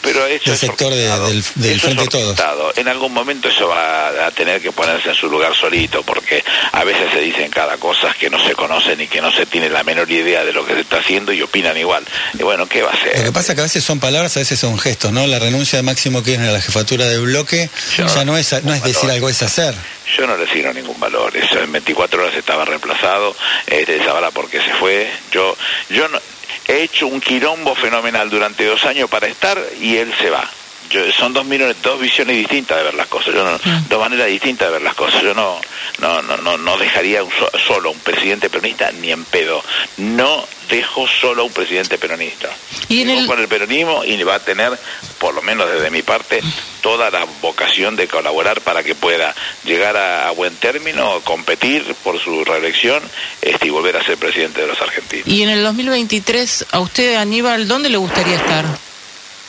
sector 0.56 0.94
del, 0.94 1.42
Frente 1.80 2.02
de 2.02 2.08
Todos. 2.08 2.38
En 2.76 2.88
algún 2.88 3.12
momento 3.12 3.48
eso 3.48 3.68
va 3.68 4.26
a 4.26 4.30
tener 4.30 4.60
que 4.60 4.70
ponerse 4.70 5.08
en 5.08 5.14
su 5.14 5.28
lugar 5.28 5.54
solito, 5.56 6.02
porque 6.04 6.44
a 6.72 6.84
veces 6.84 7.10
se 7.12 7.20
dicen 7.20 7.50
cada 7.50 7.76
cosa 7.78 8.14
que 8.18 8.30
no 8.30 8.42
se 8.44 8.54
conocen 8.54 9.00
y 9.00 9.08
que 9.08 9.20
no 9.20 9.32
se 9.32 9.46
tiene 9.46 9.68
la 9.68 9.82
menor 9.82 10.10
idea 10.10 10.44
de 10.44 10.52
lo 10.52 10.64
que 10.64 10.74
se 10.74 10.80
está 10.80 10.98
haciendo 10.98 11.32
y 11.32 11.42
opinan 11.42 11.76
igual. 11.76 12.04
Y 12.38 12.42
bueno, 12.44 12.66
¿qué 12.66 12.82
va 12.82 12.90
a 12.90 13.02
ser? 13.02 13.18
Lo 13.18 13.24
que 13.24 13.32
pasa 13.32 13.52
es 13.52 13.56
que 13.56 13.60
a 13.62 13.64
veces 13.64 13.82
son 13.82 13.98
palabras, 13.98 14.36
a 14.36 14.40
veces 14.40 14.58
son 14.58 14.78
gestos, 14.78 15.12
¿no? 15.12 15.26
La 15.26 15.38
renuncia 15.38 15.78
de 15.78 15.82
Máximo 15.82 16.22
Kirchner 16.22 16.50
a 16.50 16.52
la 16.52 16.60
jefatura 16.60 17.06
del 17.06 17.22
bloque 17.22 17.68
ya 17.96 18.24
no 18.24 18.38
es, 18.38 18.52
no 18.62 18.72
es 18.72 18.84
decir 18.84 19.10
algo, 19.10 19.28
es 19.28 19.42
hacer. 19.42 19.74
Yo 20.16 20.26
no 20.26 20.36
le 20.36 20.50
signo 20.50 20.72
ningún 20.72 20.98
valor. 20.98 21.36
Eso 21.36 21.60
en 21.60 21.70
24 21.70 22.22
horas 22.22 22.34
estaba 22.34 22.64
reemplazado. 22.64 23.36
Este, 23.66 24.02
sabrá 24.04 24.30
por 24.30 24.37
qué 24.48 24.60
se 24.60 24.74
fue. 24.74 25.10
Yo, 25.32 25.56
yo 25.88 26.08
no, 26.08 26.20
he 26.66 26.82
hecho 26.82 27.06
un 27.06 27.20
quirombo 27.20 27.74
fenomenal 27.74 28.30
durante 28.30 28.64
dos 28.64 28.84
años 28.84 29.08
para 29.08 29.26
estar 29.26 29.58
y 29.80 29.96
él 29.96 30.12
se 30.20 30.30
va. 30.30 30.48
Yo, 30.90 31.10
son 31.12 31.32
dos, 31.32 31.44
dos 31.82 32.00
visiones 32.00 32.36
distintas 32.36 32.78
de 32.78 32.84
ver 32.84 32.94
las 32.94 33.08
cosas, 33.08 33.34
yo 33.34 33.44
no, 33.44 33.56
mm. 33.56 33.88
dos 33.88 34.00
maneras 34.00 34.26
distintas 34.28 34.68
de 34.68 34.72
ver 34.72 34.82
las 34.82 34.94
cosas. 34.94 35.22
Yo 35.22 35.34
no, 35.34 35.60
no, 35.98 36.22
no, 36.22 36.58
no, 36.58 36.78
dejaría 36.78 37.22
un 37.22 37.30
solo 37.66 37.90
un 37.90 37.98
presidente 37.98 38.48
peronista 38.48 38.92
ni 38.92 39.10
en 39.10 39.24
pedo. 39.24 39.62
No 39.96 40.46
dejo 40.70 41.08
solo 41.08 41.42
a 41.42 41.44
un 41.46 41.52
presidente 41.52 41.98
peronista. 41.98 42.50
Y 42.88 43.02
en 43.02 43.10
el... 43.10 43.26
con 43.26 43.40
el 43.40 43.48
peronismo 43.48 44.04
y 44.04 44.22
va 44.22 44.36
a 44.36 44.40
tener, 44.40 44.78
por 45.18 45.34
lo 45.34 45.42
menos 45.42 45.70
desde 45.70 45.90
mi 45.90 46.02
parte, 46.02 46.40
toda 46.80 47.10
la 47.10 47.26
vocación 47.42 47.96
de 47.96 48.06
colaborar 48.06 48.60
para 48.60 48.82
que 48.82 48.94
pueda 48.94 49.34
llegar 49.64 49.96
a, 49.96 50.30
buen 50.30 50.54
término, 50.56 51.20
competir 51.24 51.84
por 52.04 52.20
su 52.20 52.44
reelección 52.44 53.02
este, 53.42 53.66
y 53.66 53.70
volver 53.70 53.96
a 53.96 54.04
ser 54.04 54.18
presidente 54.18 54.60
de 54.60 54.68
los 54.68 54.80
argentinos. 54.80 55.26
Y 55.26 55.42
en 55.42 55.48
el 55.48 55.62
2023, 55.64 56.66
a 56.70 56.80
usted, 56.80 57.16
Aníbal, 57.16 57.66
¿dónde 57.66 57.88
le 57.88 57.96
gustaría 57.96 58.36
estar? 58.36 58.64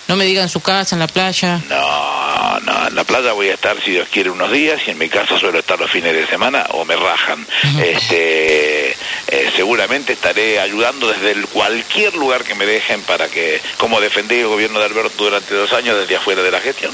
No 0.08 0.16
me 0.16 0.26
digan 0.26 0.50
su 0.50 0.60
casa, 0.60 0.96
en 0.96 1.00
la 1.02 1.08
playa. 1.08 1.62
No, 1.70 1.79
no, 2.62 2.88
en 2.88 2.96
la 2.96 3.04
playa 3.04 3.34
voy 3.34 3.50
a 3.50 3.54
estar 3.54 3.82
si 3.84 3.92
Dios 3.92 4.08
quiere 4.12 4.30
unos 4.30 4.52
días 4.52 4.82
y 4.88 4.92
en 4.92 4.98
mi 4.98 5.10
casa 5.10 5.40
suelo 5.40 5.60
estar 5.60 5.80
los 5.80 5.92
fines 5.92 6.14
de 6.14 6.28
semana 6.28 6.66
o 6.72 6.86
me 6.86 6.96
rajan. 6.96 7.46
este, 7.84 8.92
eh, 8.92 9.52
seguramente 9.56 10.14
estaré 10.14 10.60
ayudando 10.60 11.08
desde 11.08 11.32
el 11.32 11.48
cualquier 11.48 12.16
lugar 12.16 12.44
que 12.44 12.56
me 12.56 12.66
dejen 12.66 13.02
para 13.02 13.28
que, 13.28 13.62
como 13.78 14.00
defendí 14.02 14.36
el 14.36 14.48
gobierno 14.48 14.80
de 14.80 14.86
Alberto 14.86 15.24
durante 15.24 15.54
dos 15.54 15.72
años 15.74 15.98
desde 15.98 16.16
afuera 16.16 16.42
de 16.42 16.52
la 16.52 16.60
gestión. 16.60 16.94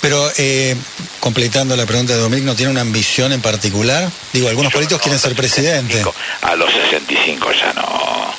Pero, 0.00 0.30
eh, 0.38 0.76
completando 1.20 1.74
la 1.76 1.86
pregunta 1.86 2.14
de 2.14 2.20
Dominic, 2.20 2.44
¿no 2.44 2.54
tiene 2.54 2.70
una 2.70 2.82
ambición 2.82 3.32
en 3.32 3.40
particular? 3.40 4.08
Digo, 4.32 4.48
algunos 4.48 4.72
políticos 4.72 5.02
quieren 5.02 5.18
ser 5.18 5.34
presidente. 5.34 6.04
A 6.42 6.54
los 6.54 6.72
65 6.72 7.52
ya 7.52 7.72
no. 7.72 8.34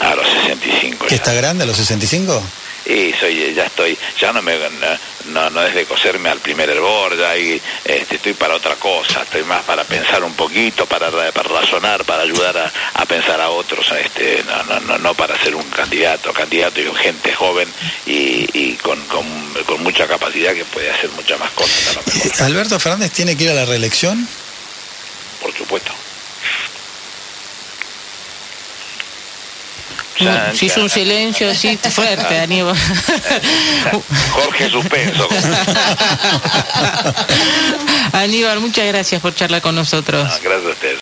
A 0.00 0.14
los 0.14 0.26
65 0.28 1.06
¿Que 1.06 1.14
está 1.14 1.32
grande 1.32 1.64
a 1.64 1.66
los 1.66 1.76
65? 1.76 2.42
Y 2.84 3.12
soy 3.18 3.54
ya 3.54 3.64
estoy 3.64 3.96
ya 4.18 4.32
no 4.32 4.42
me 4.42 4.58
no, 5.26 5.50
no 5.50 5.62
es 5.62 5.74
de 5.74 5.84
coserme 5.86 6.28
al 6.28 6.40
primer 6.40 6.70
hervor 6.70 7.16
ya 7.16 7.34
este, 7.34 8.16
estoy 8.16 8.34
para 8.34 8.54
otra 8.54 8.76
cosa 8.76 9.22
estoy 9.22 9.42
más 9.44 9.62
para 9.64 9.84
pensar 9.84 10.22
un 10.22 10.34
poquito 10.34 10.86
para, 10.86 11.10
para 11.10 11.48
razonar 11.48 12.04
para 12.04 12.22
ayudar 12.22 12.56
a, 12.58 12.72
a, 12.94 13.06
pensar 13.06 13.40
a 13.40 13.50
otros 13.50 13.90
este 13.92 14.44
no, 14.44 14.62
no, 14.64 14.80
no, 14.80 14.98
no 14.98 15.14
para 15.14 15.40
ser 15.42 15.54
un 15.54 15.68
candidato 15.70 16.32
candidato 16.32 16.80
y 16.80 16.94
gente 16.94 17.34
joven 17.34 17.68
y, 18.06 18.46
y 18.52 18.74
con, 18.82 19.00
con, 19.06 19.24
con, 19.66 19.82
mucha 19.82 20.06
capacidad 20.06 20.54
que 20.54 20.64
puede 20.64 20.90
hacer 20.90 21.10
muchas 21.10 21.38
más 21.38 21.50
cosas 21.52 21.98
Alberto 22.40 22.78
Fernández 22.78 23.12
tiene 23.12 23.36
que 23.36 23.44
ir 23.44 23.50
a 23.50 23.54
la 23.54 23.64
reelección. 23.64 24.26
Por 25.40 25.52
supuesto 25.54 25.92
si 30.54 30.66
es 30.66 30.76
un 30.76 30.88
silencio 30.88 31.50
así 31.50 31.76
fuerte, 31.90 32.38
Aníbal. 32.38 32.76
Jorge 34.32 34.70
suspenso. 34.70 35.28
Aníbal, 38.12 38.60
muchas 38.60 38.86
gracias 38.86 39.20
por 39.20 39.34
charlar 39.34 39.60
con 39.60 39.74
nosotros. 39.74 40.40
gracias 40.42 40.66
a 40.66 40.70
ustedes. 40.70 40.92